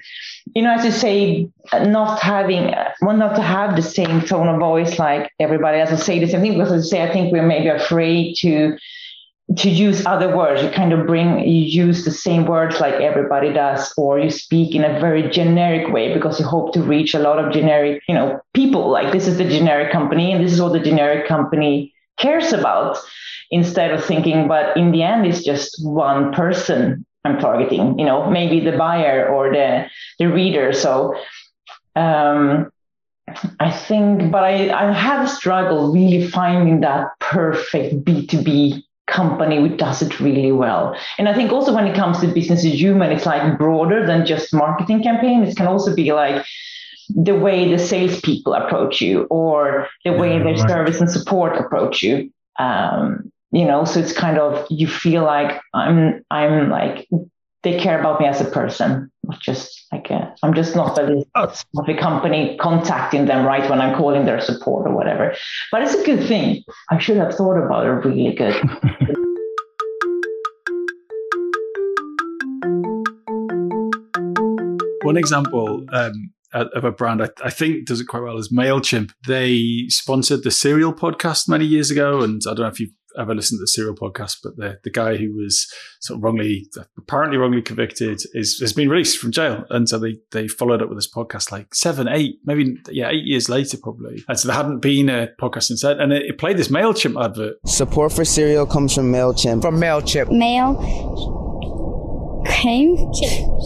you 0.55 0.61
know, 0.61 0.73
as 0.73 0.83
you 0.83 0.91
say, 0.91 1.49
not 1.73 2.19
having 2.19 2.73
one 2.99 3.19
not 3.19 3.35
to 3.37 3.41
have 3.41 3.77
the 3.77 3.81
same 3.81 4.21
tone 4.21 4.49
of 4.49 4.59
voice 4.59 4.99
like 4.99 5.31
everybody 5.39 5.79
else. 5.79 5.91
I 5.91 5.95
say 5.95 6.19
the 6.19 6.27
same 6.27 6.41
thing 6.41 6.57
because 6.57 6.73
as 6.73 6.87
I 6.87 6.89
say 6.89 7.03
I 7.03 7.13
think 7.13 7.31
we're 7.31 7.47
maybe 7.47 7.69
afraid 7.69 8.35
to 8.39 8.77
to 9.55 9.69
use 9.69 10.05
other 10.05 10.35
words 10.35 10.61
you 10.61 10.69
kind 10.69 10.91
of 10.91 11.07
bring 11.07 11.39
you 11.39 11.85
use 11.85 12.03
the 12.03 12.11
same 12.11 12.45
words 12.45 12.81
like 12.81 12.95
everybody 12.95 13.53
does 13.53 13.93
or 13.95 14.19
you 14.19 14.29
speak 14.29 14.75
in 14.75 14.83
a 14.83 14.99
very 14.99 15.29
generic 15.29 15.91
way 15.93 16.13
because 16.13 16.37
you 16.37 16.45
hope 16.45 16.73
to 16.73 16.81
reach 16.81 17.13
a 17.13 17.19
lot 17.19 17.39
of 17.39 17.53
generic 17.53 18.01
you 18.09 18.15
know 18.15 18.41
people. 18.53 18.89
Like 18.89 19.13
this 19.13 19.25
is 19.25 19.37
the 19.37 19.47
generic 19.47 19.91
company 19.91 20.33
and 20.33 20.43
this 20.43 20.51
is 20.51 20.61
what 20.61 20.73
the 20.73 20.79
generic 20.79 21.27
company 21.27 21.93
cares 22.17 22.51
about 22.51 22.97
instead 23.51 23.91
of 23.91 24.03
thinking 24.03 24.47
but 24.49 24.75
in 24.75 24.91
the 24.91 25.03
end 25.03 25.25
it's 25.25 25.43
just 25.43 25.77
one 25.85 26.33
person 26.33 27.05
i'm 27.23 27.39
targeting 27.39 27.97
you 27.97 28.05
know 28.05 28.29
maybe 28.29 28.59
the 28.59 28.75
buyer 28.77 29.29
or 29.29 29.53
the 29.53 29.85
the 30.19 30.25
reader. 30.25 30.73
So 30.73 31.15
um 31.95 32.69
I 33.59 33.71
think, 33.71 34.31
but 34.31 34.45
I, 34.45 34.69
I 34.71 34.93
have 34.93 35.29
struggled 35.29 35.93
really 35.93 36.27
finding 36.27 36.79
that 36.79 37.09
perfect 37.19 38.05
B2B 38.05 38.83
company 39.07 39.59
which 39.59 39.77
does 39.77 40.01
it 40.01 40.19
really 40.19 40.51
well. 40.51 40.95
And 41.17 41.27
I 41.27 41.33
think 41.33 41.51
also 41.51 41.73
when 41.73 41.87
it 41.87 41.95
comes 41.95 42.19
to 42.19 42.27
business 42.27 42.65
as 42.65 42.79
human, 42.79 43.11
it's 43.11 43.25
like 43.25 43.57
broader 43.57 44.05
than 44.05 44.25
just 44.25 44.53
marketing 44.53 45.01
campaign. 45.01 45.43
It 45.43 45.55
can 45.55 45.67
also 45.67 45.95
be 45.95 46.11
like 46.13 46.45
the 47.09 47.35
way 47.35 47.71
the 47.71 47.79
salespeople 47.79 48.53
approach 48.53 49.01
you 49.01 49.23
or 49.29 49.87
the 50.03 50.11
way 50.11 50.37
their 50.39 50.53
right. 50.53 50.69
service 50.69 50.99
and 50.99 51.09
support 51.09 51.57
approach 51.57 52.03
you. 52.03 52.31
Um, 52.59 53.31
you 53.51 53.65
know, 53.65 53.85
so 53.85 53.99
it's 53.99 54.11
kind 54.11 54.37
of 54.37 54.65
you 54.69 54.87
feel 54.87 55.23
like 55.23 55.61
I'm 55.73 56.25
I'm 56.29 56.69
like 56.69 57.07
they 57.63 57.79
care 57.79 57.99
about 57.99 58.19
me 58.19 58.27
as 58.27 58.41
a 58.41 58.45
person, 58.45 59.09
not 59.27 59.41
just 59.41 59.85
like 59.91 60.09
a, 60.09 60.33
I'm 60.41 60.53
just 60.53 60.75
not 60.75 60.97
a 60.97 61.23
of 61.35 61.63
a 61.87 61.97
company 61.97 62.57
contacting 62.61 63.25
them 63.25 63.45
right 63.45 63.69
when 63.69 63.81
I'm 63.81 63.95
calling 63.95 64.25
their 64.25 64.39
support 64.39 64.87
or 64.87 64.95
whatever. 64.95 65.35
But 65.71 65.81
it's 65.83 65.93
a 65.95 66.03
good 66.03 66.25
thing. 66.27 66.63
I 66.89 66.97
should 66.99 67.17
have 67.17 67.35
thought 67.35 67.57
about 67.57 67.85
it 67.85 67.89
really 67.89 68.33
good. 68.33 68.55
One 75.03 75.17
example 75.17 75.85
um, 75.91 76.31
of 76.53 76.83
a 76.83 76.91
brand 76.91 77.21
I, 77.23 77.29
I, 77.43 77.49
think 77.49 77.85
does 77.85 78.01
it 78.01 78.07
quite 78.07 78.23
well 78.23 78.37
is 78.37 78.51
Mailchimp. 78.51 79.11
They 79.25 79.85
sponsored 79.87 80.43
the 80.43 80.51
Serial 80.51 80.93
podcast 80.93 81.47
many 81.47 81.65
years 81.65 81.91
ago, 81.91 82.21
and 82.21 82.41
I 82.45 82.49
don't 82.49 82.63
know 82.63 82.67
if 82.67 82.79
you've 82.79 82.91
ever 83.17 83.35
listened 83.35 83.59
to 83.59 83.63
the 83.63 83.67
Serial 83.67 83.95
podcast, 83.95 84.37
but 84.43 84.57
the 84.57 84.79
the 84.83 84.89
guy 84.89 85.17
who 85.17 85.35
was 85.35 85.71
sort 85.99 86.17
of 86.17 86.23
wrongly, 86.23 86.69
apparently 86.97 87.37
wrongly 87.37 87.61
convicted, 87.61 88.21
is 88.33 88.59
has 88.59 88.73
been 88.73 88.89
released 88.89 89.17
from 89.17 89.31
jail, 89.31 89.65
and 89.69 89.87
so 89.87 89.99
they 89.99 90.17
they 90.31 90.47
followed 90.47 90.81
up 90.81 90.89
with 90.89 90.97
this 90.97 91.11
podcast 91.11 91.51
like 91.51 91.73
seven, 91.73 92.07
eight, 92.07 92.39
maybe 92.45 92.77
yeah, 92.89 93.09
eight 93.09 93.25
years 93.25 93.49
later 93.49 93.77
probably, 93.81 94.23
and 94.27 94.39
so 94.39 94.47
there 94.47 94.57
hadn't 94.57 94.79
been 94.79 95.09
a 95.09 95.29
podcast 95.39 95.63
since 95.63 95.81
then, 95.81 95.99
and 95.99 96.13
it, 96.13 96.23
it 96.23 96.37
played 96.37 96.57
this 96.57 96.69
Mailchimp 96.69 97.23
advert. 97.23 97.55
Support 97.65 98.13
for 98.13 98.25
Serial 98.25 98.65
comes 98.65 98.93
from 98.95 99.11
Mailchimp. 99.11 99.61
From 99.61 99.79
Mailchimp. 99.79 100.31
Mail. 100.31 101.36
Came 102.61 102.97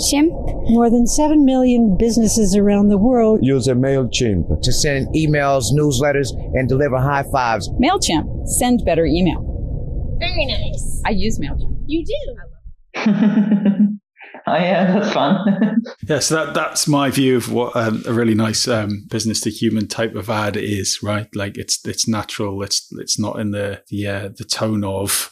Chimp. 0.09 0.33
More 0.69 0.89
than 0.89 1.07
7 1.07 1.45
million 1.45 1.95
businesses 1.97 2.55
around 2.55 2.89
the 2.89 2.97
world 2.97 3.39
use 3.41 3.67
a 3.67 3.73
MailChimp 3.73 4.61
to 4.61 4.71
send 4.71 5.07
emails, 5.15 5.65
newsletters, 5.73 6.27
and 6.53 6.67
deliver 6.67 6.97
high 6.97 7.23
fives. 7.31 7.69
MailChimp. 7.81 8.47
Send 8.47 8.83
better 8.85 9.05
email. 9.05 10.17
Very 10.19 10.45
nice. 10.45 11.01
I 11.05 11.11
use 11.11 11.39
MailChimp. 11.39 11.83
You 11.87 12.05
do. 12.05 13.97
oh 14.47 14.55
yeah, 14.55 14.91
that's 14.91 15.13
fun. 15.13 15.83
yeah, 16.07 16.19
so 16.19 16.35
that 16.35 16.53
that's 16.53 16.87
my 16.87 17.09
view 17.09 17.37
of 17.37 17.51
what 17.51 17.75
um, 17.75 18.03
a 18.07 18.13
really 18.13 18.35
nice 18.35 18.67
um, 18.67 19.05
business 19.09 19.41
to 19.41 19.49
human 19.49 19.87
type 19.87 20.15
of 20.15 20.29
ad 20.29 20.57
is, 20.57 20.99
right? 21.01 21.27
Like 21.35 21.57
it's 21.57 21.85
it's 21.85 22.07
natural. 22.07 22.61
It's 22.63 22.87
it's 22.93 23.19
not 23.19 23.39
in 23.39 23.51
the 23.51 23.83
the 23.89 24.07
uh, 24.07 24.29
the 24.35 24.43
tone 24.43 24.83
of 24.83 25.31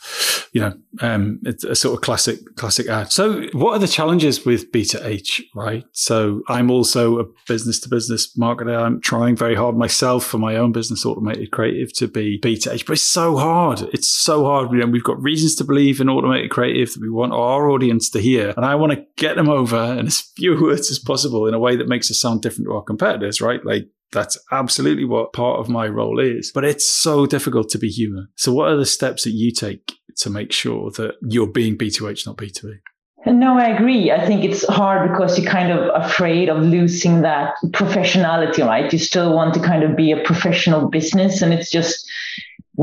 you 0.51 0.61
know, 0.61 0.73
um, 1.01 1.39
it's 1.43 1.63
a 1.63 1.75
sort 1.75 1.95
of 1.95 2.01
classic 2.01 2.39
classic 2.55 2.87
ad. 2.87 3.11
So, 3.11 3.43
what 3.53 3.73
are 3.73 3.79
the 3.79 3.87
challenges 3.87 4.45
with 4.45 4.71
B2H, 4.71 5.43
right? 5.53 5.83
So, 5.91 6.41
I'm 6.47 6.71
also 6.71 7.19
a 7.19 7.25
business 7.47 7.79
to 7.81 7.89
business 7.89 8.35
marketer. 8.35 8.77
I'm 8.77 8.99
trying 9.01 9.35
very 9.35 9.55
hard 9.55 9.77
myself 9.77 10.25
for 10.25 10.37
my 10.37 10.55
own 10.55 10.71
business, 10.71 11.05
Automated 11.05 11.51
Creative, 11.51 11.93
to 11.93 12.07
be 12.07 12.39
B2H, 12.39 12.85
but 12.85 12.93
it's 12.93 13.03
so 13.03 13.37
hard. 13.37 13.81
It's 13.93 14.09
so 14.09 14.45
hard. 14.45 14.71
You 14.71 14.79
know, 14.79 14.87
we've 14.87 15.03
got 15.03 15.21
reasons 15.21 15.55
to 15.55 15.63
believe 15.63 16.01
in 16.01 16.09
Automated 16.09 16.49
Creative 16.49 16.91
that 16.91 17.01
we 17.01 17.09
want 17.09 17.33
our 17.33 17.69
audience 17.69 18.09
to 18.11 18.19
hear, 18.19 18.53
and 18.55 18.65
I 18.65 18.75
want 18.75 18.93
to 18.93 18.98
get 19.17 19.35
them 19.35 19.49
over 19.49 19.77
in 19.97 20.07
as 20.07 20.21
few 20.35 20.59
words 20.61 20.91
as 20.91 20.99
possible 20.99 21.47
in 21.47 21.53
a 21.53 21.59
way 21.59 21.75
that 21.75 21.87
makes 21.87 22.09
us 22.11 22.19
sound 22.19 22.41
different 22.41 22.67
to 22.67 22.73
our 22.73 22.83
competitors, 22.83 23.41
right? 23.41 23.63
Like 23.65 23.89
that's 24.11 24.37
absolutely 24.51 25.05
what 25.05 25.33
part 25.33 25.59
of 25.59 25.69
my 25.69 25.87
role 25.87 26.19
is. 26.19 26.51
But 26.53 26.65
it's 26.65 26.87
so 26.87 27.25
difficult 27.25 27.69
to 27.69 27.77
be 27.77 27.89
human. 27.89 28.27
So, 28.35 28.53
what 28.53 28.69
are 28.69 28.77
the 28.77 28.85
steps 28.85 29.23
that 29.23 29.31
you 29.31 29.51
take 29.51 29.93
to 30.17 30.29
make 30.29 30.51
sure 30.51 30.91
that 30.91 31.15
you're 31.21 31.47
being 31.47 31.77
B2H, 31.77 32.25
not 32.25 32.37
B2B? 32.37 32.79
No, 33.25 33.57
I 33.57 33.67
agree. 33.67 34.11
I 34.11 34.25
think 34.25 34.45
it's 34.45 34.65
hard 34.67 35.11
because 35.11 35.37
you're 35.37 35.51
kind 35.51 35.71
of 35.71 35.91
afraid 35.93 36.47
of 36.49 36.63
losing 36.63 37.21
that 37.21 37.55
professionality, 37.67 38.65
right? 38.65 38.91
You 38.91 38.97
still 38.97 39.33
want 39.33 39.53
to 39.55 39.59
kind 39.59 39.83
of 39.83 39.97
be 39.97 40.11
a 40.11 40.23
professional 40.23 40.87
business, 40.89 41.41
and 41.41 41.53
it's 41.53 41.69
just 41.69 42.08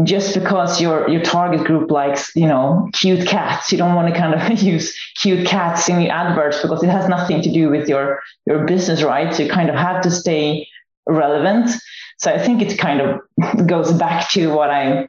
just 0.04 0.34
because 0.34 0.80
your 0.80 1.08
your 1.08 1.22
target 1.22 1.64
group 1.66 1.90
likes 1.90 2.34
you 2.36 2.46
know 2.46 2.88
cute 2.92 3.26
cats. 3.26 3.72
You 3.72 3.78
don't 3.78 3.94
want 3.94 4.12
to 4.12 4.18
kind 4.18 4.34
of 4.34 4.62
use 4.62 4.96
cute 5.16 5.46
cats 5.46 5.88
in 5.88 6.00
your 6.00 6.12
adverts 6.12 6.60
because 6.62 6.82
it 6.82 6.90
has 6.90 7.08
nothing 7.08 7.42
to 7.42 7.50
do 7.50 7.70
with 7.70 7.88
your 7.88 8.20
your 8.46 8.64
business 8.66 9.02
right? 9.02 9.34
So 9.34 9.44
you 9.44 9.50
kind 9.50 9.68
of 9.68 9.76
have 9.76 10.02
to 10.02 10.10
stay 10.10 10.66
relevant. 11.06 11.70
So 12.18 12.32
i 12.32 12.38
think 12.38 12.62
it 12.62 12.78
kind 12.78 13.00
of 13.00 13.66
goes 13.66 13.92
back 13.92 14.30
to 14.30 14.52
what 14.52 14.70
i 14.70 15.06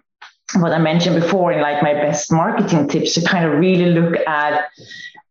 what 0.56 0.72
i 0.72 0.77
mentioned 0.77 1.20
before 1.20 1.51
in 1.51 1.62
like 1.62 1.82
my 1.82 1.94
best 1.94 2.32
marketing 2.32 2.88
tips 2.88 3.13
to 3.13 3.22
kind 3.22 3.46
of 3.46 3.60
really 3.60 3.91
look 3.91 4.15
at 4.27 4.70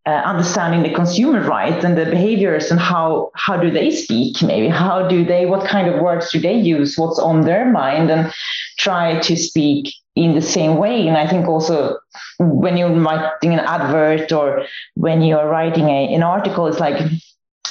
uh, 0.07 0.23
understanding 0.25 0.85
the 0.85 0.95
consumer 0.95 1.41
right 1.41 1.83
and 1.85 1.99
the 1.99 2.05
behaviors 2.07 2.71
and 2.71 2.79
how 2.79 3.31
how 3.35 3.57
do 3.57 3.71
they 3.71 3.91
speak 3.91 4.41
maybe? 4.41 4.69
How 4.69 5.09
do 5.09 5.25
they 5.25 5.47
what 5.47 5.67
kind 5.67 5.89
of 5.89 6.01
words 6.01 6.31
do 6.31 6.39
they 6.39 6.57
use? 6.57 6.97
What's 6.97 7.19
on 7.19 7.43
their 7.43 7.71
mind? 7.71 8.11
And 8.11 8.33
try 8.79 9.19
to 9.21 9.37
speak 9.37 9.93
in 10.15 10.35
the 10.35 10.43
same 10.43 10.77
way. 10.77 11.09
And 11.09 11.17
i 11.17 11.27
think 11.27 11.47
also 11.49 11.99
when 12.39 12.77
you're 12.77 12.95
writing 12.95 13.53
an 13.53 13.61
advert 13.61 14.33
or 14.33 14.65
when 14.95 15.23
you're 15.23 15.49
writing 15.49 15.89
a, 15.89 16.15
an 16.15 16.23
article 16.23 16.67
it's 16.67 16.81
like 16.81 16.99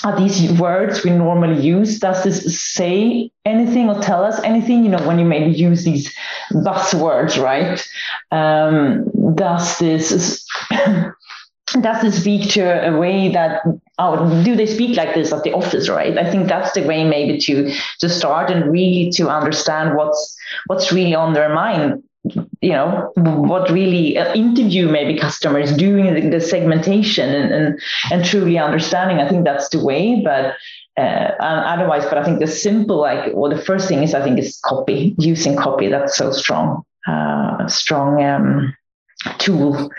are 0.03 0.19
these 0.19 0.51
words 0.59 1.03
we 1.03 1.09
normally 1.09 1.59
use? 1.59 1.99
Does 1.99 2.23
this 2.23 2.61
say 2.61 3.31
anything 3.43 3.89
or 3.89 3.99
tell 4.01 4.23
us 4.23 4.39
anything? 4.43 4.83
You 4.83 4.91
know 4.91 5.07
when 5.07 5.17
you 5.17 5.25
maybe 5.25 5.51
use 5.51 5.83
these 5.83 6.13
buzzwords 6.51 7.41
right? 7.41 7.81
Um, 8.31 9.09
does 9.35 9.79
this 9.79 10.45
does 11.81 12.01
this 12.01 12.21
speak 12.21 12.49
to 12.51 12.61
a 12.61 12.97
way 12.97 13.29
that 13.29 13.61
oh 13.97 14.43
do 14.43 14.55
they 14.55 14.65
speak 14.65 14.97
like 14.97 15.13
this 15.13 15.31
at 15.31 15.43
the 15.43 15.53
office 15.53 15.89
right? 15.89 16.17
I 16.17 16.29
think 16.29 16.47
that's 16.47 16.73
the 16.73 16.83
way 16.83 17.03
maybe 17.03 17.37
to 17.39 17.73
to 17.99 18.09
start 18.09 18.49
and 18.49 18.71
really 18.71 19.11
to 19.11 19.29
understand 19.29 19.95
what's 19.95 20.37
what's 20.67 20.91
really 20.91 21.15
on 21.15 21.33
their 21.33 21.53
mind. 21.53 22.03
You 22.61 22.71
know 22.71 23.11
what 23.15 23.69
really 23.69 24.17
uh, 24.17 24.33
interview 24.33 24.89
maybe 24.89 25.19
customers 25.19 25.75
doing 25.75 26.13
the, 26.13 26.29
the 26.29 26.41
segmentation 26.41 27.29
and, 27.29 27.53
and 27.53 27.79
and 28.11 28.25
truly 28.25 28.57
understanding. 28.57 29.19
I 29.19 29.29
think 29.29 29.43
that's 29.43 29.69
the 29.69 29.83
way 29.83 30.21
but 30.23 30.55
uh, 30.97 31.31
otherwise 31.41 32.05
but 32.05 32.17
i 32.17 32.23
think 32.23 32.39
the 32.39 32.47
simple 32.47 33.01
like 33.01 33.31
well 33.33 33.51
the 33.51 33.61
first 33.61 33.89
thing 33.89 34.01
is 34.01 34.13
i 34.13 34.23
think 34.23 34.39
is 34.39 34.57
copy 34.63 35.13
using 35.19 35.55
copy. 35.57 35.89
That's 35.89 36.15
so 36.15 36.31
strong 36.31 36.85
uh, 37.05 37.67
strong 37.67 38.23
um, 38.23 38.75
tool 39.37 39.91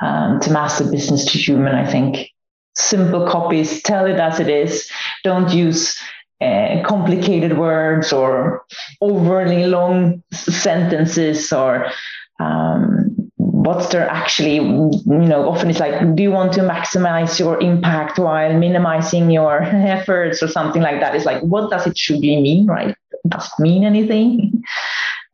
um, 0.00 0.40
to 0.40 0.50
master 0.50 0.84
business 0.84 1.24
to 1.26 1.38
human, 1.38 1.74
I 1.74 1.86
think. 1.86 2.30
Simple 2.76 3.26
copies, 3.26 3.82
tell 3.82 4.06
it 4.06 4.18
as 4.18 4.40
it 4.40 4.48
is. 4.48 4.90
Don't 5.24 5.50
use 5.52 5.96
uh, 6.40 6.82
complicated 6.84 7.58
words 7.58 8.12
or 8.12 8.64
overly 9.00 9.66
long 9.66 10.22
sentences 10.32 11.52
or 11.52 11.90
um, 12.38 13.30
what's 13.36 13.88
there 13.88 14.08
actually 14.08 14.54
you 14.54 15.02
know 15.04 15.46
often 15.50 15.68
it's 15.68 15.80
like 15.80 16.14
do 16.16 16.22
you 16.22 16.30
want 16.30 16.50
to 16.50 16.60
maximize 16.60 17.38
your 17.38 17.60
impact 17.60 18.18
while 18.18 18.58
minimizing 18.58 19.30
your 19.30 19.62
efforts 19.96 20.42
or 20.42 20.48
something 20.48 20.80
like 20.80 20.98
that 21.00 21.14
it's 21.14 21.26
like 21.26 21.42
what 21.42 21.70
does 21.70 21.86
it 21.86 21.94
truly 21.94 22.40
mean 22.40 22.66
right 22.66 22.96
does 23.28 23.46
it 23.46 23.62
mean 23.62 23.84
anything 23.84 24.62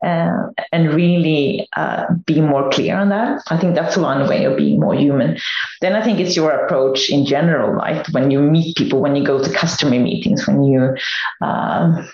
uh, 0.03 0.47
and 0.71 0.93
really 0.93 1.67
uh, 1.75 2.05
be 2.25 2.41
more 2.41 2.69
clear 2.69 2.95
on 2.97 3.09
that. 3.09 3.41
I 3.47 3.57
think 3.57 3.75
that's 3.75 3.97
one 3.97 4.27
way 4.27 4.45
of 4.45 4.57
being 4.57 4.79
more 4.79 4.95
human. 4.95 5.37
Then 5.81 5.95
I 5.95 6.03
think 6.03 6.19
it's 6.19 6.35
your 6.35 6.51
approach 6.51 7.09
in 7.09 7.25
general, 7.25 7.71
right? 7.71 8.07
When 8.13 8.31
you 8.31 8.39
meet 8.41 8.75
people, 8.75 9.01
when 9.01 9.15
you 9.15 9.25
go 9.25 9.43
to 9.43 9.51
customer 9.51 9.99
meetings, 9.99 10.47
when 10.47 10.63
you 10.63 10.95
uh, 11.41 12.05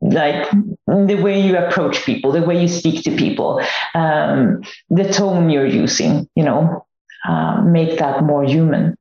like 0.00 0.50
the 0.86 1.20
way 1.22 1.40
you 1.40 1.56
approach 1.56 2.04
people, 2.04 2.32
the 2.32 2.42
way 2.42 2.60
you 2.60 2.68
speak 2.68 3.04
to 3.04 3.16
people, 3.16 3.62
um, 3.94 4.62
the 4.90 5.10
tone 5.12 5.50
you're 5.50 5.66
using, 5.66 6.28
you 6.34 6.44
know, 6.44 6.86
uh, 7.26 7.62
make 7.62 7.98
that 7.98 8.22
more 8.22 8.44
human 8.44 8.96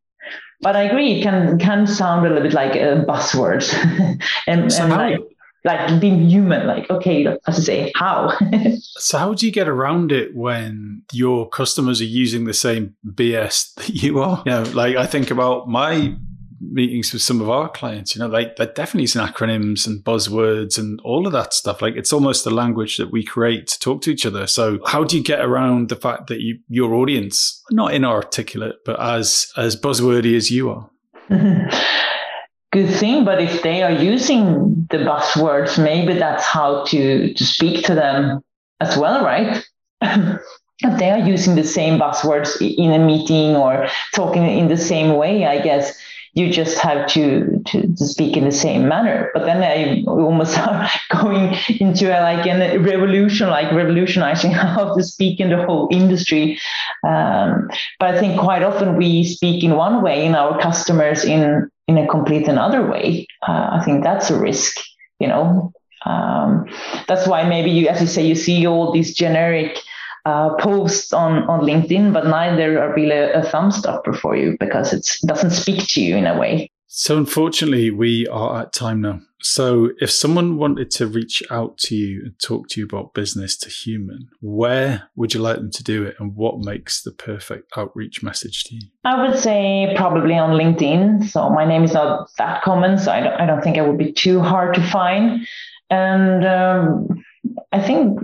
but 0.63 0.77
I 0.77 0.83
agree, 0.83 1.19
it 1.19 1.23
can 1.23 1.59
can 1.59 1.85
sound 1.85 2.25
a 2.25 2.29
little 2.29 2.41
bit 2.41 2.53
like 2.53 2.75
a 2.75 3.03
buzzword, 3.05 3.61
and, 4.47 4.71
so 4.71 4.83
and 4.83 4.93
how, 4.93 5.09
like, 5.09 5.19
like 5.63 5.99
being 5.99 6.29
human 6.29 6.67
like 6.67 6.89
okay 6.89 7.25
as 7.47 7.55
to 7.55 7.61
say 7.61 7.91
how? 7.95 8.31
So 8.95 9.17
how 9.17 9.33
do 9.33 9.45
you 9.45 9.51
get 9.51 9.67
around 9.67 10.11
it 10.11 10.35
when 10.35 11.03
your 11.11 11.49
customers 11.49 11.99
are 11.99 12.05
using 12.05 12.45
the 12.45 12.53
same 12.53 12.95
bs 13.05 13.73
that 13.75 13.89
you 13.89 14.19
are? 14.19 14.43
You 14.45 14.51
know 14.51 14.63
like 14.73 14.95
i 14.95 15.05
think 15.05 15.31
about 15.31 15.67
my 15.67 16.15
meetings 16.61 17.11
with 17.11 17.21
some 17.21 17.41
of 17.41 17.49
our 17.49 17.67
clients 17.69 18.15
you 18.15 18.19
know 18.19 18.27
like 18.27 18.55
they're 18.55 18.67
definitely 18.67 19.07
some 19.07 19.27
acronyms 19.27 19.85
and 19.85 20.03
buzzwords 20.03 20.77
and 20.77 20.99
all 21.03 21.27
of 21.27 21.33
that 21.33 21.53
stuff. 21.53 21.81
Like 21.81 21.95
it's 21.95 22.13
almost 22.13 22.43
the 22.43 22.51
language 22.51 22.97
that 22.97 23.11
we 23.11 23.23
create 23.23 23.67
to 23.67 23.79
talk 23.79 24.01
to 24.03 24.11
each 24.11 24.25
other. 24.25 24.47
So 24.47 24.79
how 24.85 25.03
do 25.03 25.17
you 25.17 25.23
get 25.23 25.41
around 25.41 25.89
the 25.89 25.95
fact 25.95 26.27
that 26.27 26.39
you, 26.39 26.59
your 26.69 26.93
audience 26.93 27.61
not 27.71 27.93
inarticulate 27.93 28.75
but 28.85 28.99
as 28.99 29.51
as 29.57 29.75
buzzwordy 29.75 30.35
as 30.35 30.49
you 30.51 30.69
are 30.69 30.89
good 32.73 32.89
thing 32.89 33.23
but 33.23 33.39
if 33.41 33.61
they 33.61 33.83
are 33.83 33.91
using 33.91 34.87
the 34.89 34.97
buzzwords 34.97 35.81
maybe 35.81 36.13
that's 36.13 36.45
how 36.45 36.83
to 36.85 37.33
to 37.35 37.45
speak 37.45 37.85
to 37.85 37.95
them 37.95 38.41
as 38.81 38.97
well 38.97 39.23
right? 39.23 39.63
If 40.85 40.99
they 40.99 41.11
are 41.11 41.19
using 41.19 41.55
the 41.55 41.63
same 41.63 41.97
buzzwords 41.97 42.59
in 42.59 42.91
a 42.91 42.99
meeting 42.99 43.55
or 43.55 43.87
talking 44.13 44.43
in 44.43 44.67
the 44.67 44.77
same 44.77 45.15
way 45.15 45.45
i 45.45 45.61
guess 45.61 45.95
you 46.33 46.51
just 46.51 46.79
have 46.79 47.07
to, 47.09 47.61
to, 47.67 47.81
to 47.81 48.07
speak 48.07 48.35
in 48.35 48.45
the 48.45 48.51
same 48.51 48.87
manner. 48.87 49.29
But 49.33 49.45
then 49.45 49.61
I 49.61 50.03
almost 50.07 50.57
are 50.67 50.89
going 51.11 51.55
into 51.79 52.07
a, 52.07 52.19
like 52.21 52.45
a 52.47 52.77
revolution, 52.79 53.49
like 53.49 53.71
revolutionizing 53.71 54.51
how 54.63 54.95
to 54.95 55.03
speak 55.03 55.39
in 55.39 55.49
the 55.49 55.63
whole 55.63 55.89
industry. 55.91 56.59
Um, 57.03 57.69
but 57.99 58.15
I 58.15 58.19
think 58.19 58.39
quite 58.39 58.63
often 58.63 58.97
we 58.97 59.23
speak 59.23 59.63
in 59.63 59.75
one 59.75 60.01
way 60.01 60.25
and 60.25 60.35
our 60.35 60.59
customers 60.59 61.23
in 61.23 61.69
in 61.87 61.97
a 61.97 62.07
complete 62.07 62.47
another 62.47 62.85
way. 62.89 63.27
Uh, 63.45 63.67
I 63.73 63.83
think 63.83 64.03
that's 64.03 64.29
a 64.29 64.39
risk, 64.39 64.77
you 65.19 65.27
know. 65.27 65.73
Um, 66.05 66.65
that's 67.07 67.27
why 67.27 67.47
maybe 67.47 67.71
you, 67.71 67.89
as 67.89 68.01
you 68.01 68.07
say, 68.07 68.25
you 68.25 68.35
see 68.35 68.65
all 68.65 68.91
these 68.91 69.13
generic 69.13 69.77
uh, 70.25 70.55
posts 70.55 71.13
on, 71.13 71.43
on 71.49 71.61
LinkedIn, 71.61 72.13
but 72.13 72.25
neither 72.25 72.81
are 72.81 72.93
really 72.93 73.11
a, 73.11 73.41
a 73.41 73.43
thumb 73.43 73.71
stopper 73.71 74.13
for 74.13 74.35
you 74.35 74.55
because 74.59 74.93
it 74.93 75.07
doesn't 75.25 75.51
speak 75.51 75.85
to 75.89 76.01
you 76.01 76.15
in 76.15 76.27
a 76.27 76.37
way. 76.37 76.69
So, 76.95 77.17
unfortunately, 77.17 77.89
we 77.89 78.27
are 78.27 78.61
at 78.61 78.71
time 78.71 79.01
now. 79.01 79.19
So, 79.41 79.89
if 79.99 80.11
someone 80.11 80.57
wanted 80.57 80.91
to 80.91 81.07
reach 81.07 81.41
out 81.49 81.79
to 81.79 81.95
you 81.95 82.21
and 82.23 82.39
talk 82.39 82.67
to 82.69 82.79
you 82.79 82.85
about 82.85 83.15
business 83.15 83.57
to 83.57 83.69
human, 83.69 84.29
where 84.41 85.09
would 85.15 85.33
you 85.33 85.39
like 85.39 85.55
them 85.55 85.71
to 85.71 85.83
do 85.83 86.03
it 86.03 86.15
and 86.19 86.35
what 86.35 86.59
makes 86.59 87.01
the 87.01 87.11
perfect 87.11 87.71
outreach 87.75 88.21
message 88.21 88.63
to 88.65 88.75
you? 88.75 88.81
I 89.03 89.27
would 89.27 89.39
say 89.39 89.91
probably 89.97 90.35
on 90.35 90.51
LinkedIn. 90.51 91.27
So, 91.29 91.49
my 91.49 91.65
name 91.65 91.83
is 91.83 91.93
not 91.93 92.29
that 92.37 92.61
common, 92.61 92.99
so 92.99 93.11
I 93.11 93.21
don't, 93.21 93.41
I 93.41 93.47
don't 93.47 93.63
think 93.63 93.75
it 93.75 93.87
would 93.87 93.97
be 93.97 94.13
too 94.13 94.39
hard 94.39 94.75
to 94.75 94.81
find. 94.83 95.47
And 95.89 96.45
um, 96.45 97.23
I 97.71 97.81
think 97.81 98.19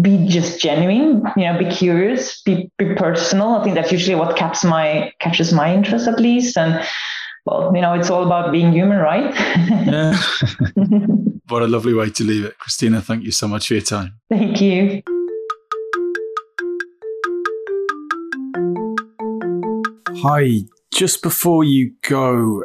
be 0.00 0.26
just 0.26 0.60
genuine 0.60 1.22
you 1.36 1.44
know 1.44 1.58
be 1.58 1.70
curious 1.70 2.42
be, 2.42 2.70
be 2.78 2.94
personal. 2.94 3.54
I 3.56 3.62
think 3.62 3.74
that's 3.74 3.92
usually 3.92 4.16
what 4.16 4.36
caps 4.36 4.64
my 4.64 5.12
catches 5.20 5.52
my 5.52 5.72
interest 5.72 6.08
at 6.08 6.18
least. 6.18 6.56
And 6.56 6.84
well 7.46 7.72
you 7.74 7.80
know 7.80 7.94
it's 7.94 8.10
all 8.10 8.24
about 8.24 8.52
being 8.52 8.72
human 8.72 8.98
right? 8.98 9.34
Yeah. 9.86 10.20
what 11.48 11.62
a 11.62 11.66
lovely 11.66 11.94
way 11.94 12.10
to 12.10 12.24
leave 12.24 12.44
it. 12.44 12.54
Kristina 12.58 13.02
thank 13.02 13.24
you 13.24 13.30
so 13.30 13.46
much 13.46 13.68
for 13.68 13.74
your 13.74 13.82
time. 13.82 14.18
Thank 14.28 14.60
you. 14.60 15.02
Hi 20.22 20.64
just 20.92 21.22
before 21.22 21.62
you 21.62 21.92
go 22.02 22.64